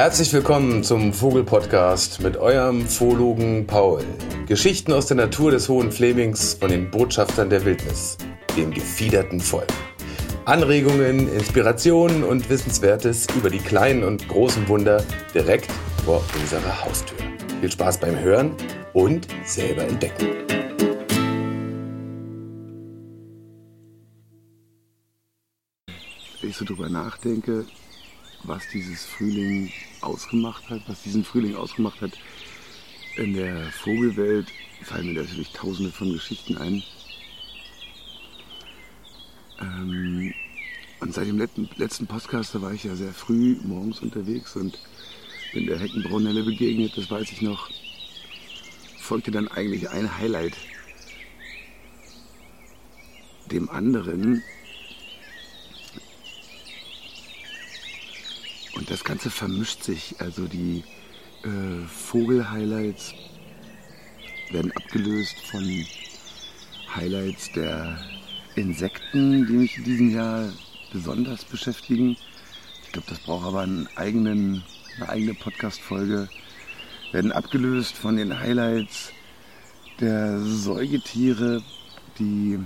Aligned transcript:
Herzlich 0.00 0.32
willkommen 0.32 0.82
zum 0.82 1.12
Vogelpodcast 1.12 2.22
mit 2.22 2.38
eurem 2.38 2.88
Vologen 2.88 3.66
Paul. 3.66 4.02
Geschichten 4.46 4.94
aus 4.94 5.04
der 5.04 5.18
Natur 5.18 5.50
des 5.50 5.68
Hohen 5.68 5.92
Flemings 5.92 6.54
von 6.54 6.70
den 6.70 6.90
Botschaftern 6.90 7.50
der 7.50 7.66
Wildnis, 7.66 8.16
dem 8.56 8.70
gefiederten 8.70 9.40
Volk. 9.40 9.68
Anregungen, 10.46 11.30
Inspirationen 11.30 12.24
und 12.24 12.48
Wissenswertes 12.48 13.26
über 13.36 13.50
die 13.50 13.58
kleinen 13.58 14.02
und 14.02 14.26
großen 14.26 14.66
Wunder 14.68 15.04
direkt 15.34 15.70
vor 16.06 16.24
unserer 16.40 16.82
Haustür. 16.82 17.18
Viel 17.60 17.70
Spaß 17.70 18.00
beim 18.00 18.18
Hören 18.18 18.54
und 18.94 19.28
selber 19.44 19.82
entdecken. 19.82 20.28
Wenn 26.40 26.48
ich 26.48 26.56
so 26.56 26.64
drüber 26.64 26.88
nachdenke, 26.88 27.66
was 28.44 28.68
dieses 28.68 29.04
Frühling 29.04 29.72
ausgemacht 30.00 30.68
hat, 30.70 30.82
was 30.86 31.02
diesen 31.02 31.24
Frühling 31.24 31.54
ausgemacht 31.56 32.00
hat 32.00 32.12
in 33.16 33.34
der 33.34 33.70
Vogelwelt, 33.72 34.48
fallen 34.82 35.12
mir 35.12 35.20
natürlich 35.20 35.50
tausende 35.52 35.90
von 35.90 36.12
Geschichten 36.12 36.56
ein. 36.56 36.82
Ähm, 39.60 40.32
und 41.00 41.14
seit 41.14 41.26
dem 41.26 41.38
letzten, 41.38 41.68
letzten 41.76 42.06
Podcast, 42.06 42.54
da 42.54 42.62
war 42.62 42.72
ich 42.72 42.84
ja 42.84 42.94
sehr 42.94 43.12
früh 43.12 43.56
morgens 43.62 44.00
unterwegs 44.00 44.56
und 44.56 44.78
bin 45.52 45.66
der 45.66 45.78
Heckenbraunelle 45.78 46.44
begegnet, 46.44 46.96
das 46.96 47.10
weiß 47.10 47.32
ich 47.32 47.42
noch, 47.42 47.70
folgte 48.98 49.30
dann 49.30 49.48
eigentlich 49.48 49.90
ein 49.90 50.18
Highlight 50.18 50.56
dem 53.50 53.68
anderen. 53.70 54.42
Das 58.90 59.04
Ganze 59.04 59.30
vermischt 59.30 59.84
sich. 59.84 60.16
Also 60.18 60.46
die 60.46 60.82
äh, 61.44 61.86
Vogel-Highlights 61.86 63.14
werden 64.50 64.72
abgelöst 64.72 65.36
von 65.50 65.86
Highlights 66.94 67.52
der 67.52 67.98
Insekten, 68.56 69.46
die 69.46 69.52
mich 69.52 69.78
in 69.78 69.84
diesem 69.84 70.10
Jahr 70.10 70.52
besonders 70.92 71.44
beschäftigen. 71.44 72.16
Ich 72.84 72.92
glaube, 72.92 73.06
das 73.08 73.20
braucht 73.20 73.46
aber 73.46 73.60
einen 73.60 73.88
eigenen, 73.94 74.64
eine 74.96 75.08
eigene 75.08 75.34
Podcast-Folge. 75.34 76.28
Werden 77.12 77.30
abgelöst 77.30 77.94
von 77.94 78.16
den 78.16 78.40
Highlights 78.40 79.12
der 80.00 80.40
Säugetiere, 80.40 81.62
die 82.18 82.58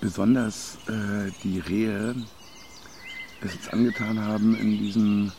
besonders 0.00 0.78
äh, 0.88 1.32
die 1.42 1.58
Rehe 1.58 2.14
es 3.44 3.54
uns 3.54 3.68
angetan 3.68 4.20
haben 4.20 4.54
in 4.54 4.78
diesem 4.78 5.32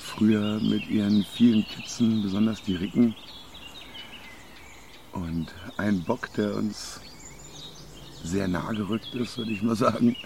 Frühjahr 0.00 0.60
mit 0.60 0.88
ihren 0.88 1.24
vielen 1.24 1.64
Kitzen, 1.66 2.22
besonders 2.22 2.62
die 2.62 2.74
Ricken. 2.74 3.14
Und 5.12 5.48
ein 5.76 6.02
Bock, 6.02 6.32
der 6.34 6.54
uns 6.54 7.00
sehr 8.22 8.48
nah 8.48 8.72
gerückt 8.72 9.14
ist, 9.14 9.38
würde 9.38 9.52
ich 9.52 9.62
mal 9.62 9.76
sagen. 9.76 10.16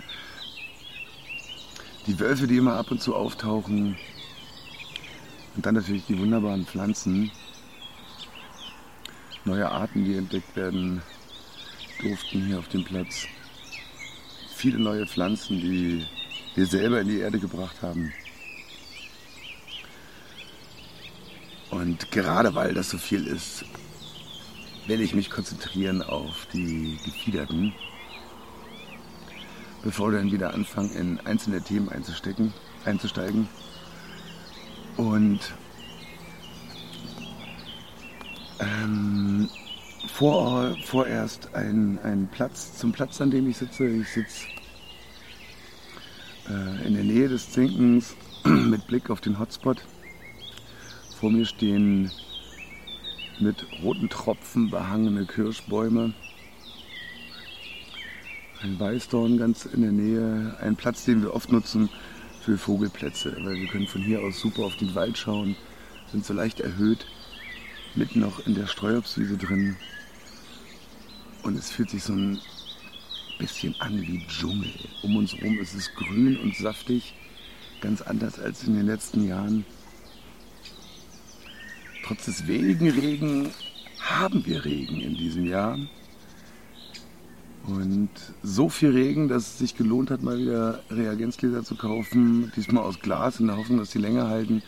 Die 2.06 2.18
Wölfe, 2.18 2.46
die 2.46 2.56
immer 2.56 2.74
ab 2.74 2.90
und 2.90 3.02
zu 3.02 3.14
auftauchen. 3.14 3.96
Und 5.56 5.66
dann 5.66 5.74
natürlich 5.74 6.06
die 6.06 6.18
wunderbaren 6.18 6.64
Pflanzen. 6.64 7.30
Neue 9.44 9.70
Arten, 9.70 10.04
die 10.04 10.16
entdeckt 10.16 10.56
werden 10.56 11.02
durften 12.00 12.46
hier 12.46 12.58
auf 12.58 12.68
dem 12.68 12.84
Platz. 12.84 13.26
Viele 14.54 14.78
neue 14.78 15.06
Pflanzen, 15.06 15.60
die 15.60 16.06
wir 16.54 16.66
selber 16.66 17.00
in 17.00 17.08
die 17.08 17.18
Erde 17.18 17.38
gebracht 17.38 17.82
haben. 17.82 18.12
Und 21.70 22.10
gerade 22.10 22.54
weil 22.54 22.74
das 22.74 22.90
so 22.90 22.98
viel 22.98 23.26
ist, 23.26 23.64
werde 24.86 25.02
ich 25.04 25.14
mich 25.14 25.30
konzentrieren 25.30 26.02
auf 26.02 26.46
die 26.52 26.98
Gefiederten, 27.04 27.72
bevor 29.82 30.10
wir 30.10 30.18
dann 30.18 30.32
wieder 30.32 30.52
anfangen, 30.52 30.92
in 30.94 31.20
einzelne 31.20 31.62
Themen 31.62 31.88
einzustecken, 31.88 32.52
einzusteigen. 32.84 33.48
Und 34.96 35.40
ähm, 38.58 39.48
vor, 40.08 40.76
vorerst 40.84 41.54
ein, 41.54 41.98
ein 42.02 42.28
Platz 42.28 42.76
zum 42.76 42.92
Platz, 42.92 43.20
an 43.20 43.30
dem 43.30 43.48
ich 43.48 43.58
sitze. 43.58 43.86
Ich 43.86 44.08
sitze 44.08 44.46
in 46.86 46.94
der 46.94 47.04
Nähe 47.04 47.28
des 47.28 47.50
Zinkens 47.50 48.14
mit 48.44 48.86
Blick 48.86 49.10
auf 49.10 49.20
den 49.20 49.38
Hotspot. 49.38 49.82
Vor 51.18 51.30
mir 51.30 51.44
stehen 51.44 52.10
mit 53.38 53.66
roten 53.82 54.08
Tropfen 54.08 54.70
behangene 54.70 55.26
Kirschbäume. 55.26 56.12
Ein 58.62 58.78
Weißdorn 58.78 59.38
ganz 59.38 59.64
in 59.64 59.82
der 59.82 59.92
Nähe. 59.92 60.56
Ein 60.60 60.76
Platz, 60.76 61.04
den 61.04 61.22
wir 61.22 61.34
oft 61.34 61.50
nutzen 61.50 61.88
für 62.42 62.58
Vogelplätze, 62.58 63.36
weil 63.42 63.56
wir 63.56 63.68
können 63.68 63.86
von 63.86 64.02
hier 64.02 64.20
aus 64.20 64.40
super 64.40 64.62
auf 64.62 64.76
den 64.76 64.94
Wald 64.94 65.16
schauen, 65.16 65.56
sind 66.10 66.24
so 66.24 66.34
leicht 66.34 66.60
erhöht, 66.60 67.06
mitten 67.94 68.20
noch 68.20 68.46
in 68.46 68.54
der 68.54 68.66
Streuobstwiese 68.66 69.36
drin. 69.36 69.76
Und 71.42 71.56
es 71.56 71.70
fühlt 71.70 71.90
sich 71.90 72.02
so 72.02 72.12
ein 72.12 72.38
bisschen 73.40 73.74
an 73.80 74.00
wie 74.02 74.24
Dschungel. 74.28 74.70
Um 75.02 75.16
uns 75.16 75.34
herum 75.34 75.58
ist 75.58 75.74
es 75.74 75.92
grün 75.94 76.36
und 76.36 76.54
saftig, 76.56 77.14
ganz 77.80 78.02
anders 78.02 78.38
als 78.38 78.64
in 78.64 78.74
den 78.74 78.86
letzten 78.86 79.26
Jahren. 79.26 79.64
Trotz 82.04 82.26
des 82.26 82.46
wenigen 82.46 82.90
Regen 82.90 83.50
haben 83.98 84.44
wir 84.44 84.64
Regen 84.64 85.00
in 85.00 85.16
diesem 85.16 85.46
Jahr. 85.46 85.78
Und 87.66 88.10
so 88.42 88.68
viel 88.68 88.90
Regen, 88.90 89.28
dass 89.28 89.48
es 89.48 89.58
sich 89.58 89.76
gelohnt 89.76 90.10
hat, 90.10 90.22
mal 90.22 90.38
wieder 90.38 90.82
Reagenzgläser 90.90 91.64
zu 91.64 91.76
kaufen. 91.76 92.52
Diesmal 92.56 92.84
aus 92.84 93.00
Glas 93.00 93.40
in 93.40 93.46
der 93.46 93.56
Hoffnung, 93.56 93.78
dass 93.78 93.90
die 93.90 93.98
länger 93.98 94.28
halten, 94.28 94.62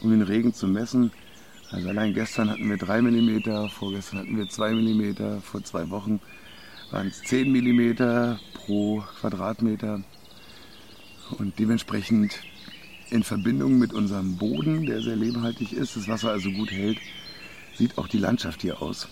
um 0.00 0.10
den 0.10 0.22
Regen 0.22 0.54
zu 0.54 0.68
messen. 0.68 1.12
Also 1.70 1.88
allein 1.88 2.14
gestern 2.14 2.50
hatten 2.50 2.68
wir 2.68 2.76
3 2.76 3.02
mm, 3.02 3.68
vorgestern 3.70 4.18
hatten 4.20 4.36
wir 4.36 4.48
2 4.48 4.74
mm, 4.74 5.40
vor 5.40 5.64
zwei 5.64 5.88
Wochen 5.90 6.20
waren 6.92 7.08
es 7.08 7.22
10 7.22 7.50
mm 7.50 8.36
pro 8.52 9.02
Quadratmeter. 9.20 10.02
Und 11.38 11.58
dementsprechend 11.58 12.38
in 13.10 13.24
Verbindung 13.24 13.78
mit 13.78 13.94
unserem 13.94 14.36
Boden, 14.36 14.86
der 14.86 15.00
sehr 15.00 15.16
lehmhaltig 15.16 15.72
ist, 15.72 15.96
das 15.96 16.08
Wasser 16.08 16.30
also 16.30 16.50
gut 16.50 16.70
hält, 16.70 16.98
sieht 17.76 17.96
auch 17.96 18.08
die 18.08 18.18
Landschaft 18.18 18.60
hier 18.60 18.82
aus. 18.82 19.08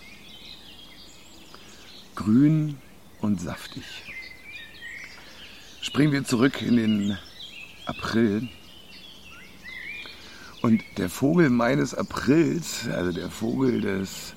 Grün 2.14 2.76
und 3.20 3.40
saftig. 3.40 3.84
Springen 5.80 6.12
wir 6.12 6.24
zurück 6.24 6.60
in 6.60 6.76
den 6.76 7.18
April. 7.86 8.48
Und 10.60 10.82
der 10.98 11.08
Vogel 11.08 11.48
meines 11.48 11.94
Aprils, 11.94 12.86
also 12.88 13.12
der 13.12 13.30
Vogel 13.30 13.80
des 13.80 14.34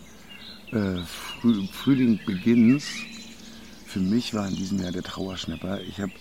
äh, 0.71 1.01
Früh 1.05 1.67
Frühlingbeginns, 1.67 2.85
für 3.93 3.99
mich 3.99 4.33
war 4.33 4.47
in 4.47 4.55
diesem 4.55 4.81
Jahr 4.81 4.91
der 4.91 5.03
Trauerschnepper. 5.03 5.79
Ich 5.81 6.01
habe 6.01 6.11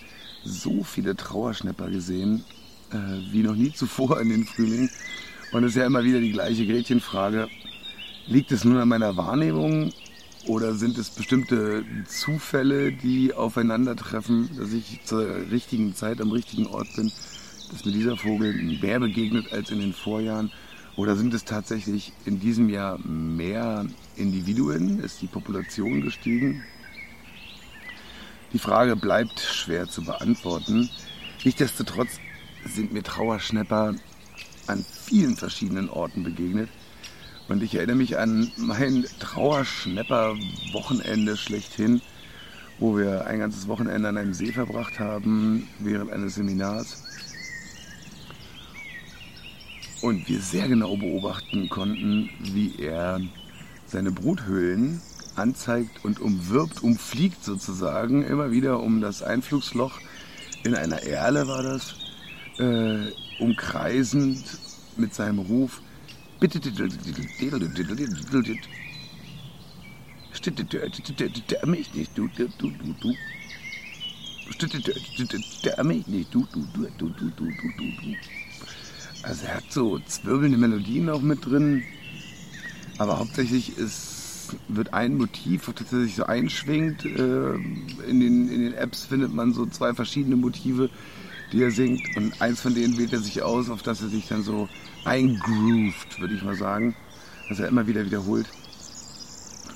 so 0.45 0.83
viele 0.83 1.15
Trauerschnepper 1.15 1.89
gesehen, 1.89 2.43
äh, 2.91 2.97
wie 3.31 3.41
noch 3.41 3.55
nie 3.55 3.73
zuvor 3.73 4.21
in 4.21 4.29
den 4.29 4.45
Frühling. 4.45 4.91
Und 5.51 5.63
es 5.63 5.71
ist 5.71 5.77
ja 5.77 5.87
immer 5.87 6.03
wieder 6.03 6.19
die 6.19 6.31
gleiche 6.31 6.67
Gretchenfrage. 6.67 7.49
Liegt 8.27 8.51
es 8.51 8.63
nur 8.63 8.79
an 8.79 8.89
meiner 8.89 9.17
Wahrnehmung 9.17 9.91
oder 10.45 10.75
sind 10.75 10.99
es 10.99 11.09
bestimmte 11.09 11.83
Zufälle, 12.07 12.91
die 12.91 13.33
aufeinandertreffen, 13.33 14.51
dass 14.55 14.71
ich 14.71 14.99
zur 15.03 15.25
richtigen 15.49 15.95
Zeit 15.95 16.21
am 16.21 16.31
richtigen 16.31 16.67
Ort 16.67 16.95
bin, 16.95 17.11
dass 17.71 17.85
mir 17.85 17.91
dieser 17.91 18.17
Vogel 18.17 18.53
mehr 18.53 18.99
begegnet 18.99 19.51
als 19.51 19.71
in 19.71 19.79
den 19.79 19.93
Vorjahren? 19.93 20.51
Oder 20.95 21.15
sind 21.15 21.33
es 21.33 21.43
tatsächlich 21.43 22.13
in 22.25 22.39
diesem 22.39 22.69
Jahr 22.69 22.99
mehr 22.99 23.87
Individuen? 24.15 24.99
Ist 24.99 25.23
die 25.23 25.27
Population 25.27 26.01
gestiegen? 26.01 26.61
Die 28.53 28.59
Frage 28.59 28.95
bleibt 28.95 29.39
schwer 29.39 29.89
zu 29.89 30.03
beantworten. 30.03 30.87
Nichtsdestotrotz 31.43 32.19
sind 32.65 32.93
mir 32.93 33.01
Trauerschnepper 33.01 33.95
an 34.67 34.85
vielen 35.05 35.35
verschiedenen 35.35 35.89
Orten 35.89 36.23
begegnet. 36.23 36.69
Und 37.47 37.63
ich 37.63 37.73
erinnere 37.75 37.95
mich 37.95 38.19
an 38.19 38.51
mein 38.57 39.07
Trauerschnepper-Wochenende 39.19 41.35
schlechthin, 41.35 41.99
wo 42.77 42.95
wir 42.95 43.25
ein 43.25 43.39
ganzes 43.39 43.67
Wochenende 43.67 44.09
an 44.09 44.17
einem 44.17 44.35
See 44.35 44.51
verbracht 44.51 44.99
haben, 44.99 45.67
während 45.79 46.11
eines 46.11 46.35
Seminars. 46.35 47.01
Und 50.01 50.29
wir 50.29 50.39
sehr 50.39 50.67
genau 50.67 50.95
beobachten 50.95 51.69
konnten, 51.69 52.29
wie 52.39 52.75
er 52.79 53.19
seine 53.87 54.11
Bruthöhlen 54.11 55.01
anzeigt 55.35 56.03
und 56.03 56.19
umwirbt, 56.19 56.83
umfliegt 56.83 57.43
sozusagen 57.43 58.23
immer 58.23 58.51
wieder 58.51 58.79
um 58.79 59.01
das 59.01 59.23
Einflugsloch 59.23 59.99
in 60.63 60.75
einer 60.75 61.03
Erle 61.03 61.47
war 61.47 61.61
das, 61.61 61.95
äh, 62.57 63.11
umkreisend 63.39 64.43
mit 64.95 65.13
seinem 65.13 65.39
Ruf. 65.39 65.81
Mich 66.39 66.53
nicht, 66.53 66.65
du, 66.65 66.71
du, 66.71 66.87
du, 66.87 67.11
du. 72.93 73.13
mich 75.73 76.07
nicht, 76.07 76.33
du, 76.33 76.47
du, 76.53 76.65
du, 76.73 76.87
du, 76.97 77.09
du, 77.09 77.29
du, 77.29 77.31
du, 77.45 77.45
du. 77.77 78.15
Also 79.23 79.45
er 79.45 79.55
hat 79.55 79.71
so 79.71 79.99
zwirbelnde 79.99 80.57
Melodien 80.57 81.09
auch 81.09 81.21
mit 81.21 81.45
drin, 81.45 81.83
aber 82.97 83.19
hauptsächlich 83.19 83.77
ist, 83.77 84.22
wird 84.67 84.93
ein 84.93 85.17
Motiv, 85.17 85.71
das 85.75 85.89
sich 85.89 86.15
so 86.15 86.25
einschwingt. 86.25 87.05
Äh, 87.05 87.53
in, 88.07 88.19
den, 88.19 88.49
in 88.49 88.61
den 88.61 88.73
Apps 88.73 89.05
findet 89.05 89.33
man 89.33 89.53
so 89.53 89.65
zwei 89.65 89.93
verschiedene 89.93 90.35
Motive, 90.35 90.89
die 91.51 91.61
er 91.61 91.71
singt 91.71 92.01
und 92.17 92.41
eins 92.41 92.61
von 92.61 92.73
denen 92.73 92.97
wählt 92.97 93.13
er 93.13 93.19
sich 93.19 93.43
aus, 93.43 93.69
auf 93.69 93.83
das 93.83 94.01
er 94.01 94.09
sich 94.09 94.27
dann 94.27 94.43
so 94.43 94.67
eingroovt, 95.05 96.19
würde 96.19 96.33
ich 96.33 96.43
mal 96.43 96.55
sagen, 96.55 96.95
dass 97.49 97.59
er 97.59 97.67
immer 97.67 97.87
wieder 97.87 98.05
wiederholt 98.05 98.47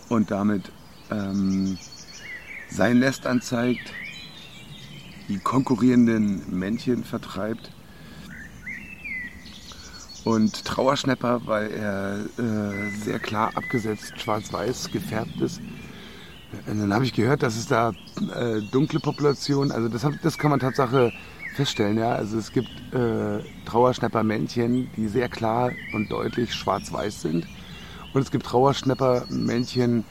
und 0.09 0.31
damit 0.31 0.71
ähm, 1.11 1.77
sein 2.69 2.99
Nest 2.99 3.27
anzeigt, 3.27 3.93
die 5.27 5.37
konkurrierenden 5.37 6.57
Männchen 6.57 7.03
vertreibt 7.03 7.71
und 10.27 10.65
Trauerschnepper, 10.65 11.41
weil 11.45 11.71
er 11.71 12.17
äh, 12.37 12.89
sehr 12.89 13.19
klar 13.19 13.51
abgesetzt 13.55 14.13
schwarz-weiß 14.17 14.91
gefärbt 14.91 15.39
ist. 15.39 15.61
Und 16.65 16.81
dann 16.81 16.93
habe 16.93 17.05
ich 17.05 17.13
gehört, 17.13 17.43
dass 17.43 17.55
es 17.55 17.67
da 17.67 17.93
äh, 18.35 18.61
dunkle 18.71 18.99
Populationen, 18.99 19.71
also 19.71 19.87
das, 19.87 20.05
das 20.21 20.37
kann 20.37 20.51
man 20.51 20.59
Tatsache 20.59 21.13
feststellen, 21.55 21.97
ja. 21.97 22.11
Also 22.11 22.37
es 22.37 22.51
gibt 22.51 22.69
äh, 22.93 23.39
Trauerschnepper-Männchen, 23.65 24.89
die 24.97 25.07
sehr 25.07 25.29
klar 25.29 25.71
und 25.93 26.11
deutlich 26.11 26.53
schwarz-weiß 26.53 27.21
sind. 27.21 27.47
Und 28.13 28.21
es 28.21 28.29
gibt 28.29 28.45
Trauerschnepper-Männchen, 28.47 30.03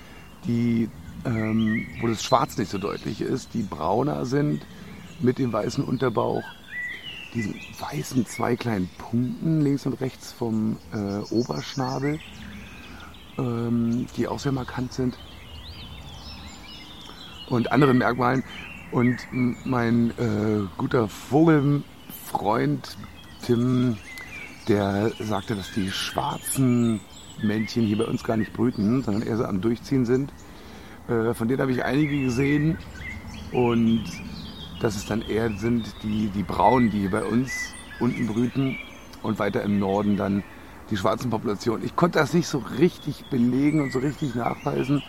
die, 0.47 0.89
ähm, 1.27 1.87
wo 2.01 2.07
das 2.07 2.23
Schwarz 2.23 2.57
nicht 2.57 2.71
so 2.71 2.79
deutlich 2.79 3.21
ist, 3.21 3.53
die 3.53 3.63
brauner 3.63 4.25
sind 4.25 4.63
mit 5.21 5.39
dem 5.39 5.53
weißen 5.53 5.85
Unterbauch 5.85 6.43
diesen 7.37 7.55
weißen 7.79 8.27
zwei 8.27 8.57
kleinen 8.57 8.89
Punkten 8.99 9.61
links 9.61 9.87
und 9.87 10.01
rechts 10.01 10.33
vom 10.33 10.79
äh, 10.93 11.19
Oberschnabel, 11.31 12.19
ähm, 13.39 14.07
die 14.17 14.27
auch 14.27 14.39
sehr 14.39 14.53
markant 14.53 14.93
sind. 14.93 15.19
Und 17.49 17.71
andere 17.71 17.95
Merkmalen. 17.95 18.43
Und 18.91 19.17
mein 19.65 20.11
äh, 20.19 20.67
guter 20.79 21.09
Vogelfreund 21.09 22.97
Tim, 23.43 23.99
der 24.69 25.13
sagte, 25.21 25.55
dass 25.55 25.73
die 25.73 25.91
schwarzen 25.91 27.01
Männchen 27.43 27.85
hier 27.85 27.99
bei 27.99 28.05
uns 28.05 28.25
gar 28.25 28.37
nicht 28.37 28.53
brüten, 28.53 29.03
sondern 29.03 29.23
eher 29.23 29.37
so 29.37 29.45
am 29.45 29.61
Durchziehen 29.61 30.07
sind. 30.07 30.33
Äh, 31.09 31.35
von 31.35 31.49
denen 31.49 31.61
habe 31.61 31.73
ich 31.73 31.85
einige 31.85 32.19
gesehen. 32.23 32.79
Und 33.53 34.05
dass 34.81 34.97
es 34.97 35.07
dann 35.07 35.23
eher 35.23 35.51
sind 35.57 35.95
die, 36.03 36.29
die 36.29 36.43
Braunen, 36.43 36.91
die 36.91 37.09
bei 37.09 37.25
uns 37.25 37.75
unten 38.01 38.27
brüten 38.27 38.77
und 39.23 39.39
weiter 39.39 39.63
im 39.63 39.79
Norden 39.79 40.17
dann 40.17 40.43
die 40.91 40.97
schwarzen 40.97 41.31
Populationen. 41.31 41.85
Ich 41.85 41.97
konnte 41.97 42.19
das 42.19 42.35
nicht 42.35 42.47
so 42.47 42.59
richtig 42.79 43.25
belegen 43.31 43.81
und 43.81 43.93
so 43.93 43.99
richtig 43.99 44.35
nachweisen 44.35 45.03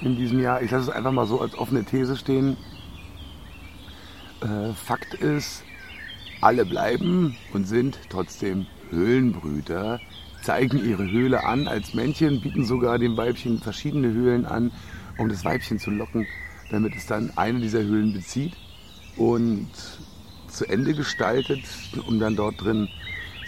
in 0.00 0.16
diesem 0.16 0.40
Jahr. 0.40 0.62
Ich 0.62 0.70
lasse 0.70 0.90
es 0.90 0.96
einfach 0.96 1.12
mal 1.12 1.26
so 1.26 1.40
als 1.40 1.56
offene 1.56 1.84
These 1.84 2.16
stehen. 2.16 2.56
Äh, 4.40 4.72
Fakt 4.72 5.14
ist, 5.14 5.62
alle 6.40 6.64
bleiben 6.64 7.36
und 7.52 7.66
sind 7.66 7.98
trotzdem 8.08 8.66
Höhlenbrüter, 8.90 10.00
zeigen 10.42 10.84
ihre 10.84 11.08
Höhle 11.08 11.44
an 11.44 11.68
als 11.68 11.94
Männchen, 11.94 12.40
bieten 12.40 12.64
sogar 12.64 12.98
dem 12.98 13.16
Weibchen 13.16 13.60
verschiedene 13.60 14.08
Höhlen 14.08 14.44
an, 14.44 14.72
um 15.18 15.28
das 15.28 15.44
Weibchen 15.44 15.78
zu 15.78 15.90
locken, 15.90 16.26
damit 16.70 16.96
es 16.96 17.06
dann 17.06 17.30
eine 17.36 17.60
dieser 17.60 17.82
Höhlen 17.82 18.12
bezieht 18.12 18.56
und 19.16 19.68
zu 20.48 20.66
Ende 20.66 20.94
gestaltet, 20.94 21.64
um 22.06 22.18
dann 22.18 22.36
dort 22.36 22.60
drin 22.60 22.88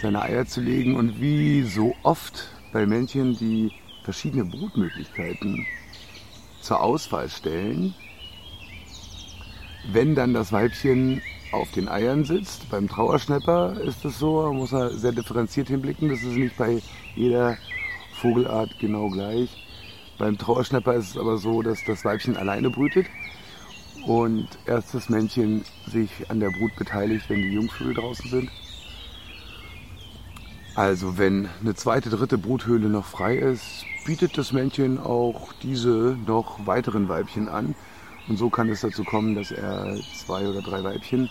seine 0.00 0.22
Eier 0.22 0.46
zu 0.46 0.61
legen. 0.61 0.96
Und 0.96 1.20
wie 1.20 1.62
so 1.62 1.94
oft 2.02 2.49
bei 2.72 2.87
Männchen, 2.87 3.37
die 3.37 3.72
verschiedene 4.02 4.44
Brutmöglichkeiten 4.44 5.66
zur 6.61 6.81
Auswahl 6.81 7.28
stellen, 7.28 7.94
wenn 9.93 10.14
dann 10.14 10.32
das 10.32 10.50
Weibchen 10.50 11.20
auf 11.52 11.70
den 11.72 11.88
Eiern 11.88 12.25
sitzt, 12.25 12.70
beim 12.70 12.88
Trauerschnepper 12.88 13.81
ist 13.82 14.05
es 14.05 14.19
so, 14.19 14.50
muss 14.52 14.72
er 14.72 14.90
sehr 14.90 15.12
differenziert 15.12 15.69
hinblicken, 15.69 16.08
das 16.08 16.22
ist 16.22 16.37
nicht 16.37 16.56
bei 16.56 16.82
jeder 17.14 17.58
Vogelart 18.14 18.78
genau 18.81 19.08
gleich. 19.10 19.50
Beim 20.19 20.38
Trauerschnepper 20.38 20.94
ist 20.94 21.10
es 21.10 21.19
aber 21.19 21.37
so, 21.37 21.60
dass 21.62 21.84
das 21.84 22.05
Weibchen 22.05 22.37
alleine 22.37 22.70
brütet 22.70 23.06
und 24.06 24.49
erst 24.67 24.95
das 24.95 25.09
Männchen 25.09 25.65
sich 25.87 26.31
an 26.31 26.41
der 26.41 26.51
Brut 26.51 26.77
beteiligt, 26.77 27.29
wenn 27.29 27.43
die 27.43 27.53
Jungvögel 27.53 27.95
draußen 27.95 28.31
sind. 28.31 28.51
Also 30.75 31.19
wenn 31.19 31.49
eine 31.61 31.75
zweite, 31.75 32.11
dritte 32.11 32.37
Bruthöhle 32.37 32.89
noch 32.89 33.06
frei 33.06 33.37
ist, 33.37 33.85
bietet 34.05 34.37
das 34.37 34.53
Männchen 34.53 34.99
auch 34.99 35.53
diese 35.62 36.17
noch 36.27 36.67
weiteren 36.67 37.09
Weibchen 37.09 37.49
an. 37.49 37.75
Und 38.29 38.39
so 38.39 38.51
kann 38.51 38.69
es 38.69 38.81
dazu 38.81 39.05
kommen, 39.05 39.35
dass 39.35 39.51
er 39.51 39.97
zwei 40.17 40.49
oder 40.49 40.62
drei 40.62 40.83
Weibchen 40.83 41.31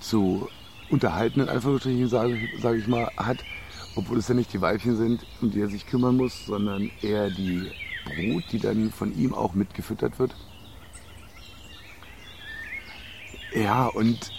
zu 0.00 0.48
unterhalten, 0.90 1.40
in 1.40 1.48
Anführungsstrichen 1.48 2.08
sage, 2.08 2.38
sage 2.60 2.78
ich 2.78 2.86
mal, 2.86 3.10
hat, 3.16 3.38
obwohl 3.96 4.18
es 4.18 4.28
ja 4.28 4.34
nicht 4.34 4.52
die 4.52 4.60
Weibchen 4.60 4.96
sind, 4.96 5.26
um 5.42 5.50
die 5.50 5.60
er 5.60 5.68
sich 5.68 5.86
kümmern 5.86 6.16
muss, 6.16 6.46
sondern 6.46 6.90
eher 7.02 7.30
die 7.30 7.70
Brut, 8.04 8.44
die 8.52 8.58
dann 8.58 8.90
von 8.90 9.14
ihm 9.16 9.34
auch 9.34 9.54
mitgefüttert 9.54 10.18
wird. 10.18 10.34
Ja, 13.54 13.86
und 13.86 14.30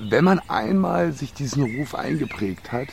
wenn 0.00 0.24
man 0.24 0.40
einmal 0.48 1.12
sich 1.12 1.32
diesen 1.32 1.62
Ruf 1.76 1.94
eingeprägt 1.94 2.72
hat 2.72 2.88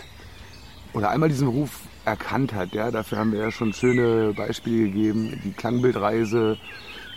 oder 0.93 1.09
einmal 1.09 1.29
diesen 1.29 1.47
Ruf 1.47 1.81
erkannt 2.05 2.53
hat, 2.53 2.73
ja, 2.73 2.91
dafür 2.91 3.17
haben 3.17 3.31
wir 3.31 3.39
ja 3.39 3.51
schon 3.51 3.73
schöne 3.73 4.33
Beispiele 4.33 4.85
gegeben, 4.85 5.41
die 5.43 5.51
Klangbildreise 5.51 6.57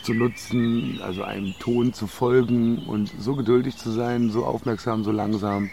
zu 0.03 0.15
nutzen, 0.15 1.01
also 1.03 1.23
einem 1.23 1.55
Ton 1.59 1.93
zu 1.93 2.07
folgen 2.07 2.87
und 2.87 3.13
so 3.19 3.37
geduldig 3.37 3.77
zu 3.77 3.91
sein, 3.91 4.31
so 4.31 4.45
aufmerksam, 4.47 5.05
so 5.05 5.13
langsam, 5.13 5.71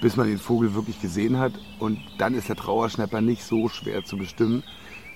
bis 0.00 0.16
man 0.16 0.28
den 0.28 0.38
Vogel 0.38 0.74
wirklich 0.74 1.00
gesehen 1.00 1.38
hat. 1.38 1.52
Und 1.80 1.98
dann 2.18 2.34
ist 2.34 2.48
der 2.48 2.56
Trauerschnapper 2.56 3.20
nicht 3.20 3.42
so 3.42 3.68
schwer 3.68 4.04
zu 4.04 4.16
bestimmen 4.16 4.62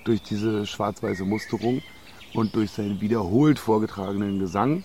durch 0.04 0.22
diese 0.22 0.66
schwarz-weiße 0.66 1.24
Musterung 1.24 1.82
und 2.34 2.54
durch 2.56 2.72
seinen 2.72 3.00
wiederholt 3.00 3.58
vorgetragenen 3.58 4.40
Gesang 4.40 4.84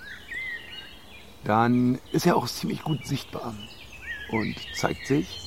dann 1.46 2.00
ist 2.12 2.26
er 2.26 2.36
auch 2.36 2.48
ziemlich 2.48 2.84
gut 2.84 3.06
sichtbar 3.06 3.54
und 4.32 4.56
zeigt 4.76 5.08
sich 5.08 5.40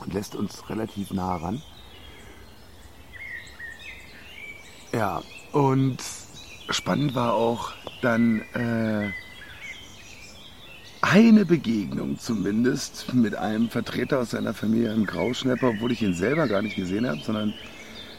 und 0.00 0.12
lässt 0.12 0.34
uns 0.34 0.68
relativ 0.68 1.12
nah 1.12 1.36
ran. 1.36 1.62
Ja, 4.92 5.22
und 5.52 5.98
spannend 6.68 7.14
war 7.14 7.34
auch 7.34 7.72
dann 8.02 8.40
äh, 8.54 9.10
eine 11.00 11.44
Begegnung 11.44 12.18
zumindest 12.18 13.14
mit 13.14 13.36
einem 13.36 13.70
Vertreter 13.70 14.18
aus 14.18 14.30
seiner 14.30 14.52
Familie, 14.52 14.90
einem 14.90 15.06
Grauschnepper, 15.06 15.68
obwohl 15.68 15.92
ich 15.92 16.02
ihn 16.02 16.14
selber 16.14 16.48
gar 16.48 16.62
nicht 16.62 16.74
gesehen 16.74 17.06
habe, 17.06 17.20
sondern 17.20 17.54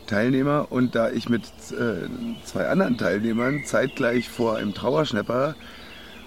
Teilnehmer. 0.07 0.67
Und 0.69 0.95
da 0.95 1.09
ich 1.11 1.27
mit 1.27 1.43
äh, 1.71 2.07
zwei 2.45 2.67
anderen 2.69 2.97
Teilnehmern 2.97 3.65
zeitgleich 3.65 4.29
vor 4.29 4.55
einem 4.55 4.73
Trauerschnepper 4.73 5.55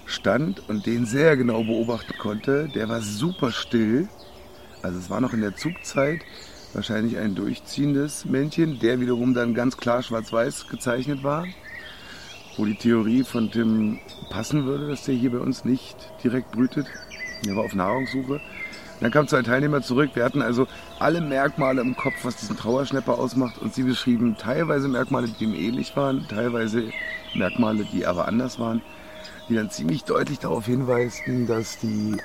stand 0.05 0.67
und 0.69 0.85
den 0.85 1.05
sehr 1.05 1.37
genau 1.37 1.63
beobachten 1.63 2.13
konnte. 2.17 2.69
Der 2.73 2.89
war 2.89 3.01
super 3.01 3.51
still. 3.51 4.07
Also 4.81 4.99
es 4.99 5.09
war 5.09 5.21
noch 5.21 5.33
in 5.33 5.41
der 5.41 5.55
Zugzeit 5.55 6.21
wahrscheinlich 6.73 7.17
ein 7.17 7.35
durchziehendes 7.35 8.25
Männchen, 8.25 8.79
der 8.79 8.99
wiederum 8.99 9.33
dann 9.33 9.53
ganz 9.53 9.77
klar 9.77 10.01
schwarz-weiß 10.01 10.67
gezeichnet 10.67 11.23
war. 11.23 11.45
Wo 12.57 12.65
die 12.65 12.75
Theorie 12.75 13.23
von 13.23 13.51
Tim 13.51 13.99
passen 14.29 14.65
würde, 14.65 14.87
dass 14.87 15.05
der 15.05 15.15
hier 15.15 15.31
bei 15.31 15.39
uns 15.39 15.65
nicht 15.65 15.95
direkt 16.23 16.51
brütet. 16.51 16.87
Er 17.47 17.55
war 17.55 17.63
auf 17.63 17.73
Nahrungssuche. 17.73 18.39
Dann 18.99 19.11
kamen 19.11 19.27
zwei 19.27 19.41
Teilnehmer 19.41 19.81
zurück. 19.81 20.11
Wir 20.13 20.23
hatten 20.23 20.41
also 20.41 20.67
alle 20.99 21.19
Merkmale 21.19 21.81
im 21.81 21.95
Kopf, 21.95 22.13
was 22.23 22.35
diesen 22.37 22.55
Trauerschnepper 22.55 23.17
ausmacht. 23.17 23.57
Und 23.57 23.73
sie 23.73 23.83
beschrieben 23.83 24.37
teilweise 24.37 24.87
Merkmale, 24.87 25.27
die 25.27 25.45
ihm 25.45 25.55
ähnlich 25.55 25.95
waren, 25.95 26.27
teilweise 26.27 26.91
Merkmale, 27.33 27.85
die 27.91 28.05
aber 28.05 28.27
anders 28.27 28.59
waren 28.59 28.81
die 29.49 29.55
dann 29.55 29.69
ziemlich 29.69 30.03
deutlich 30.03 30.39
darauf 30.39 30.65
hinweisten, 30.65 31.47
dass 31.47 31.77
die 31.79 32.17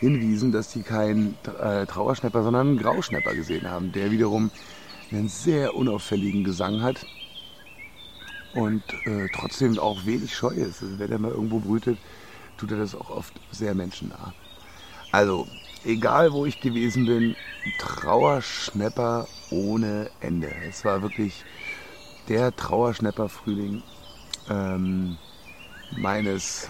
hinwiesen, 0.00 0.52
dass 0.52 0.68
die 0.68 0.82
keinen 0.82 1.36
äh, 1.60 1.86
Trauerschnepper, 1.86 2.42
sondern 2.42 2.68
einen 2.68 2.78
Grauschnepper 2.78 3.34
gesehen 3.34 3.70
haben, 3.70 3.92
der 3.92 4.10
wiederum 4.10 4.50
einen 5.10 5.28
sehr 5.28 5.74
unauffälligen 5.74 6.44
Gesang 6.44 6.82
hat 6.82 7.06
und 8.54 8.82
äh, 9.06 9.28
trotzdem 9.34 9.78
auch 9.78 10.04
wenig 10.04 10.34
scheu 10.34 10.54
ist. 10.54 10.82
Also 10.82 10.98
wer 10.98 11.08
da 11.08 11.18
mal 11.18 11.30
irgendwo 11.30 11.58
brütet, 11.58 11.98
tut 12.58 12.70
er 12.70 12.78
das 12.78 12.94
auch 12.94 13.10
oft 13.10 13.34
sehr 13.50 13.74
menschennah. 13.74 14.34
Also, 15.12 15.46
egal 15.84 16.32
wo 16.32 16.44
ich 16.44 16.60
gewesen 16.60 17.06
bin, 17.06 17.36
Trauerschnepper 17.78 19.26
ohne 19.50 20.10
Ende. 20.20 20.50
Es 20.68 20.84
war 20.84 21.02
wirklich 21.02 21.44
der 22.28 22.54
Trauerschnepper-Frühling 22.54 23.82
ähm, 24.50 25.16
meines 25.96 26.68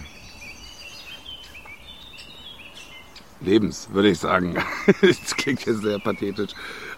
Lebens, 3.41 3.89
würde 3.91 4.09
ich 4.09 4.19
sagen. 4.19 4.55
das 5.01 5.35
klingt 5.35 5.65
jetzt 5.65 5.81
sehr 5.81 5.99
pathetisch, 5.99 6.51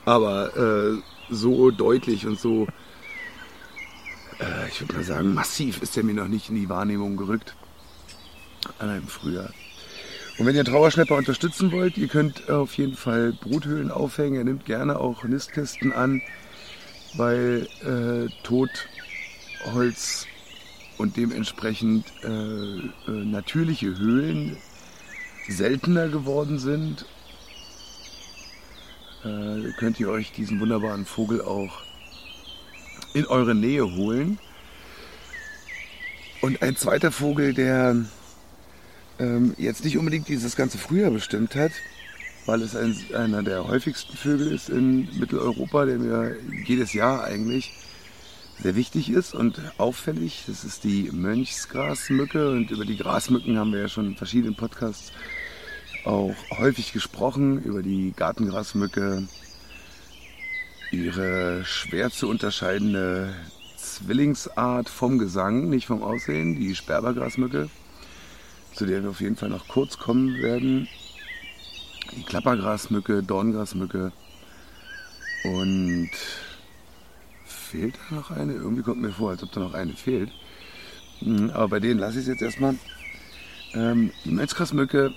aber 0.06 0.56
äh, 0.56 1.02
so 1.30 1.72
deutlich 1.72 2.26
und 2.26 2.40
so, 2.40 2.68
äh, 4.40 4.68
ich 4.70 4.82
würde 4.82 4.94
mal 4.96 5.04
sagen, 5.04 5.34
massiv 5.34 5.82
ist 5.82 5.98
er 5.98 6.04
mir 6.04 6.14
noch 6.14 6.28
nicht 6.28 6.50
in 6.50 6.56
die 6.56 6.70
Wahrnehmung 6.70 7.18
gerückt. 7.18 7.56
Allein 8.80 9.02
im 9.02 9.08
Frühjahr. 9.08 9.52
Und 10.38 10.46
wenn 10.46 10.56
ihr 10.56 10.66
Trauerschnepper 10.66 11.16
unterstützen 11.16 11.72
wollt, 11.72 11.98
ihr 11.98 12.08
könnt 12.08 12.50
auf 12.50 12.78
jeden 12.78 12.96
Fall 12.96 13.34
Bruthöhlen 13.34 13.90
aufhängen. 13.90 14.36
Er 14.36 14.44
nimmt 14.44 14.66
gerne 14.66 15.00
auch 15.00 15.24
Nistkästen 15.24 15.92
an, 15.92 16.22
weil 17.16 17.68
äh, 17.82 18.30
Totholz 18.44 20.28
und 20.98 21.18
dementsprechend 21.18 22.06
äh, 22.24 22.28
äh, 22.28 22.90
natürliche 23.08 23.98
Höhlen 23.98 24.58
seltener 25.48 26.10
geworden 26.10 26.60
sind. 26.60 27.06
Äh, 29.24 29.72
könnt 29.78 30.00
ihr 30.00 30.10
euch 30.10 30.32
diesen 30.32 30.60
wunderbaren 30.60 31.06
Vogel 31.06 31.42
auch 31.42 31.82
in 33.14 33.26
eure 33.26 33.56
Nähe 33.56 33.96
holen. 33.96 34.40
Und 36.42 36.62
ein 36.62 36.76
zweiter 36.76 37.12
Vogel, 37.12 37.54
der 37.54 37.96
ähm, 39.20 39.56
jetzt 39.58 39.84
nicht 39.84 39.98
unbedingt 39.98 40.28
dieses 40.28 40.56
ganze 40.56 40.78
Frühjahr 40.78 41.12
bestimmt 41.12 41.56
hat, 41.56 41.72
weil 42.46 42.62
es 42.62 42.76
ein, 42.76 42.96
einer 43.16 43.44
der 43.44 43.68
häufigsten 43.68 44.16
Vögel 44.16 44.52
ist 44.52 44.70
in 44.70 45.10
Mitteleuropa, 45.20 45.86
der 45.86 45.98
mir 45.98 46.36
jedes 46.66 46.94
Jahr 46.94 47.24
eigentlich 47.24 47.74
sehr 48.62 48.76
wichtig 48.76 49.10
ist 49.10 49.34
und 49.34 49.62
auffällig. 49.78 50.44
Das 50.48 50.64
ist 50.64 50.84
die 50.84 51.10
Mönchsgrasmücke 51.12 52.52
und 52.52 52.72
über 52.72 52.86
die 52.86 52.98
Grasmücken 52.98 53.58
haben 53.58 53.72
wir 53.72 53.82
ja 53.82 53.88
schon 53.88 54.08
in 54.08 54.16
verschiedenen 54.16 54.56
Podcasts 54.56 55.12
auch 56.06 56.36
häufig 56.58 56.94
gesprochen, 56.94 57.62
über 57.62 57.84
die 57.84 58.14
Gartengrasmücke, 58.16 59.28
ihre 60.92 61.66
schwer 61.66 62.10
zu 62.12 62.30
unterscheidende 62.30 63.34
Zwillingsart 63.76 64.90
vom 64.90 65.20
Gesang, 65.20 65.70
nicht 65.70 65.88
vom 65.88 66.02
Aussehen, 66.02 66.56
die 66.56 66.76
Sperbergrasmücke 66.76 67.70
zu 68.78 68.86
der 68.86 69.02
wir 69.02 69.10
auf 69.10 69.22
jeden 69.22 69.36
Fall 69.36 69.50
noch 69.50 69.68
kurz 69.68 69.98
kommen 69.98 70.40
werden. 70.40 70.88
Die 72.16 72.22
Klappergrasmücke, 72.22 73.24
Dorngrasmücke 73.24 74.12
und 75.44 76.12
fehlt 77.68 77.96
da 78.10 78.16
noch 78.16 78.32
eine? 78.32 78.54
Irgendwie 78.54 78.84
kommt 78.84 79.02
mir 79.02 79.12
vor, 79.12 79.32
als 79.32 79.44
ob 79.44 79.52
da 79.52 79.60
noch 79.60 79.74
eine 79.74 79.94
fehlt. 79.94 80.32
Hm, 81.20 81.50
aber 81.52 81.68
bei 81.68 81.80
denen 81.80 82.00
lasse 82.00 82.20
ich 82.20 82.24
es 82.24 82.28
jetzt 82.28 82.42
erstmal. 82.42 82.76
Ähm, 83.74 84.12
die 84.26 84.32
Metzgrasmücke 84.32 85.14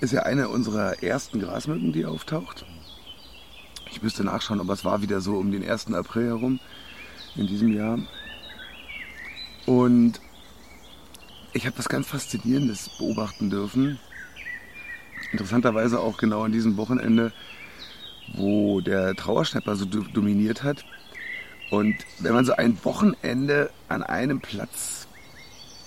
ist 0.00 0.12
ja 0.12 0.22
eine 0.22 0.48
unserer 0.48 1.02
ersten 1.02 1.40
Grasmücken, 1.40 1.92
die 1.92 2.04
auftaucht. 2.04 2.64
Ich 3.90 4.02
müsste 4.02 4.24
nachschauen, 4.24 4.60
aber 4.60 4.74
es 4.74 4.84
war 4.84 5.02
wieder 5.02 5.20
so 5.20 5.36
um 5.36 5.50
den 5.50 5.68
1. 5.68 5.92
April 5.94 6.26
herum 6.26 6.60
in 7.34 7.46
diesem 7.46 7.72
Jahr. 7.72 7.98
Und 9.64 10.20
ich 11.52 11.66
habe 11.66 11.78
was 11.78 11.88
ganz 11.88 12.06
Faszinierendes 12.06 12.90
beobachten 12.98 13.50
dürfen. 13.50 13.98
Interessanterweise 15.32 16.00
auch 16.00 16.18
genau 16.18 16.42
an 16.42 16.52
diesem 16.52 16.76
Wochenende, 16.76 17.32
wo 18.34 18.80
der 18.80 19.14
Trauerschnepper 19.14 19.76
so 19.76 19.86
dominiert 19.86 20.62
hat. 20.62 20.84
Und 21.70 21.96
wenn 22.18 22.32
man 22.32 22.44
so 22.44 22.52
ein 22.52 22.78
Wochenende 22.84 23.70
an 23.88 24.02
einem 24.02 24.40
Platz 24.40 25.06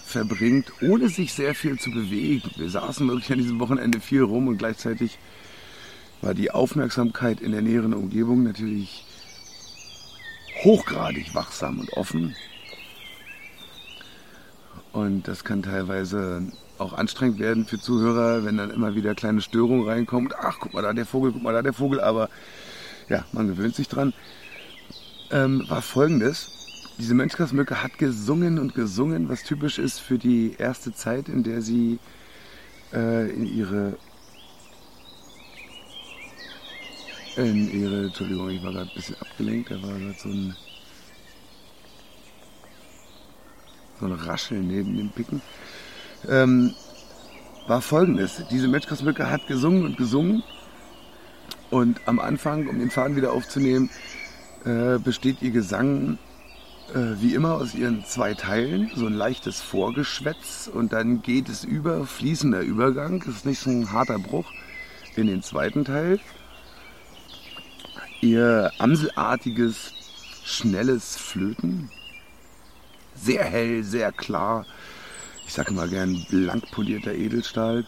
verbringt, 0.05 0.71
ohne 0.81 1.09
sich 1.09 1.33
sehr 1.33 1.55
viel 1.55 1.79
zu 1.79 1.91
bewegen, 1.91 2.49
wir 2.57 2.69
saßen 2.69 3.07
wirklich 3.07 3.31
an 3.31 3.37
diesem 3.37 3.59
Wochenende 3.59 3.99
viel 3.99 4.23
rum 4.23 4.47
und 4.47 4.57
gleichzeitig 4.57 5.17
war 6.21 6.33
die 6.33 6.51
Aufmerksamkeit 6.51 7.39
in 7.39 7.51
der 7.51 7.61
näheren 7.61 7.93
Umgebung 7.93 8.43
natürlich 8.43 9.05
hochgradig 10.63 11.33
wachsam 11.33 11.79
und 11.79 11.93
offen. 11.93 12.35
Und 14.91 15.27
das 15.27 15.43
kann 15.43 15.61
teilweise 15.63 16.41
auch 16.77 16.93
anstrengend 16.93 17.39
werden 17.39 17.65
für 17.65 17.79
Zuhörer, 17.79 18.43
wenn 18.43 18.57
dann 18.57 18.71
immer 18.71 18.95
wieder 18.95 19.15
kleine 19.15 19.41
Störungen 19.41 19.87
reinkommen. 19.87 20.33
Ach, 20.41 20.57
guck 20.59 20.73
mal 20.73 20.81
da 20.81 20.93
der 20.93 21.05
Vogel, 21.05 21.31
guck 21.31 21.43
mal 21.43 21.53
da 21.53 21.61
der 21.61 21.73
Vogel. 21.73 22.01
Aber 22.01 22.29
ja, 23.07 23.23
man 23.31 23.47
gewöhnt 23.47 23.75
sich 23.75 23.87
dran. 23.87 24.13
Ähm, 25.31 25.65
war 25.69 25.81
folgendes. 25.81 26.51
Diese 26.97 27.13
Mönchgrasmücke 27.13 27.83
hat 27.83 27.97
gesungen 27.97 28.59
und 28.59 28.73
gesungen, 28.73 29.29
was 29.29 29.43
typisch 29.43 29.77
ist 29.77 29.99
für 29.99 30.17
die 30.17 30.55
erste 30.57 30.93
Zeit, 30.93 31.29
in 31.29 31.43
der 31.43 31.61
sie 31.61 31.99
äh, 32.93 33.29
in 33.29 33.45
ihre 33.45 33.97
in 37.37 37.71
ihre, 37.71 38.07
Entschuldigung, 38.07 38.49
ich 38.49 38.61
war 38.63 38.73
gerade 38.73 38.89
ein 38.89 38.95
bisschen 38.95 39.15
abgelenkt, 39.21 39.71
da 39.71 39.81
war 39.81 39.97
gerade 39.97 40.15
so 40.17 40.29
ein 40.29 40.55
so 43.99 44.05
ein 44.05 44.13
Rascheln 44.13 44.67
neben 44.67 44.97
dem 44.97 45.09
Picken, 45.09 45.41
ähm, 46.27 46.73
war 47.67 47.81
folgendes. 47.81 48.43
Diese 48.49 48.67
Metzgersmücke 48.67 49.29
hat 49.29 49.47
gesungen 49.47 49.85
und 49.85 49.97
gesungen 49.97 50.43
und 51.69 51.99
am 52.07 52.19
Anfang, 52.19 52.67
um 52.67 52.79
den 52.79 52.89
Faden 52.89 53.15
wieder 53.15 53.31
aufzunehmen, 53.31 53.89
äh, 54.65 54.99
besteht 54.99 55.41
ihr 55.41 55.51
Gesang 55.51 56.17
äh, 56.93 57.21
wie 57.21 57.35
immer 57.35 57.53
aus 57.53 57.75
ihren 57.75 58.03
zwei 58.05 58.33
Teilen, 58.33 58.91
so 58.95 59.05
ein 59.05 59.13
leichtes 59.13 59.61
Vorgeschwätz 59.61 60.69
und 60.73 60.91
dann 60.91 61.21
geht 61.21 61.47
es 61.47 61.63
über, 61.63 62.05
fließender 62.05 62.61
Übergang, 62.61 63.21
ist 63.23 63.45
nicht 63.45 63.59
so 63.59 63.69
ein 63.69 63.91
harter 63.91 64.17
Bruch, 64.17 64.51
in 65.15 65.27
den 65.27 65.43
zweiten 65.43 65.85
Teil. 65.85 66.19
Ihr 68.21 68.71
amselartiges, 68.79 69.93
schnelles 70.43 71.15
Flöten, 71.15 71.89
sehr 73.15 73.43
hell, 73.43 73.83
sehr 73.83 74.11
klar. 74.11 74.65
Ich 75.45 75.53
sage 75.53 75.71
immer 75.71 75.87
gern 75.87 76.25
blank 76.29 76.71
polierter 76.71 77.13
Edelstahl. 77.13 77.85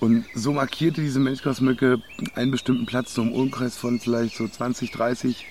Und 0.00 0.24
so 0.34 0.52
markierte 0.52 1.00
diese 1.00 1.20
Milchgrasmücke 1.20 2.02
einen 2.34 2.50
bestimmten 2.50 2.86
Platz, 2.86 3.14
so 3.14 3.22
im 3.22 3.32
Umkreis 3.32 3.76
von 3.76 4.00
vielleicht 4.00 4.36
so 4.36 4.48
20, 4.48 4.90
30 4.90 5.46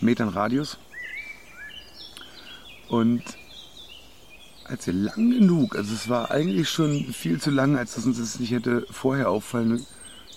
Metern 0.00 0.28
Radius. 0.28 0.78
Und 2.88 3.22
als 4.64 4.86
wir 4.86 4.94
lang 4.94 5.30
genug, 5.30 5.76
also 5.76 5.92
es 5.94 6.08
war 6.08 6.30
eigentlich 6.30 6.68
schon 6.68 7.12
viel 7.12 7.40
zu 7.40 7.50
lang, 7.50 7.76
als 7.76 7.94
dass 7.94 8.06
uns 8.06 8.18
das 8.18 8.38
nicht 8.38 8.52
hätte 8.52 8.86
vorher 8.90 9.28
auffallen 9.28 9.84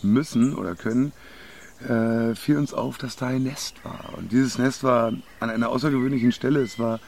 müssen 0.01 0.55
oder 0.55 0.75
können, 0.75 1.11
äh, 1.87 2.35
fiel 2.35 2.57
uns 2.57 2.73
auf, 2.73 2.97
dass 2.97 3.15
da 3.15 3.27
ein 3.27 3.43
Nest 3.43 3.83
war. 3.83 4.13
Und 4.17 4.31
dieses 4.31 4.57
Nest 4.57 4.83
war 4.83 5.13
an 5.39 5.49
einer 5.49 5.69
außergewöhnlichen 5.69 6.31
Stelle. 6.31 6.61
Es 6.61 6.79
war 6.79 6.99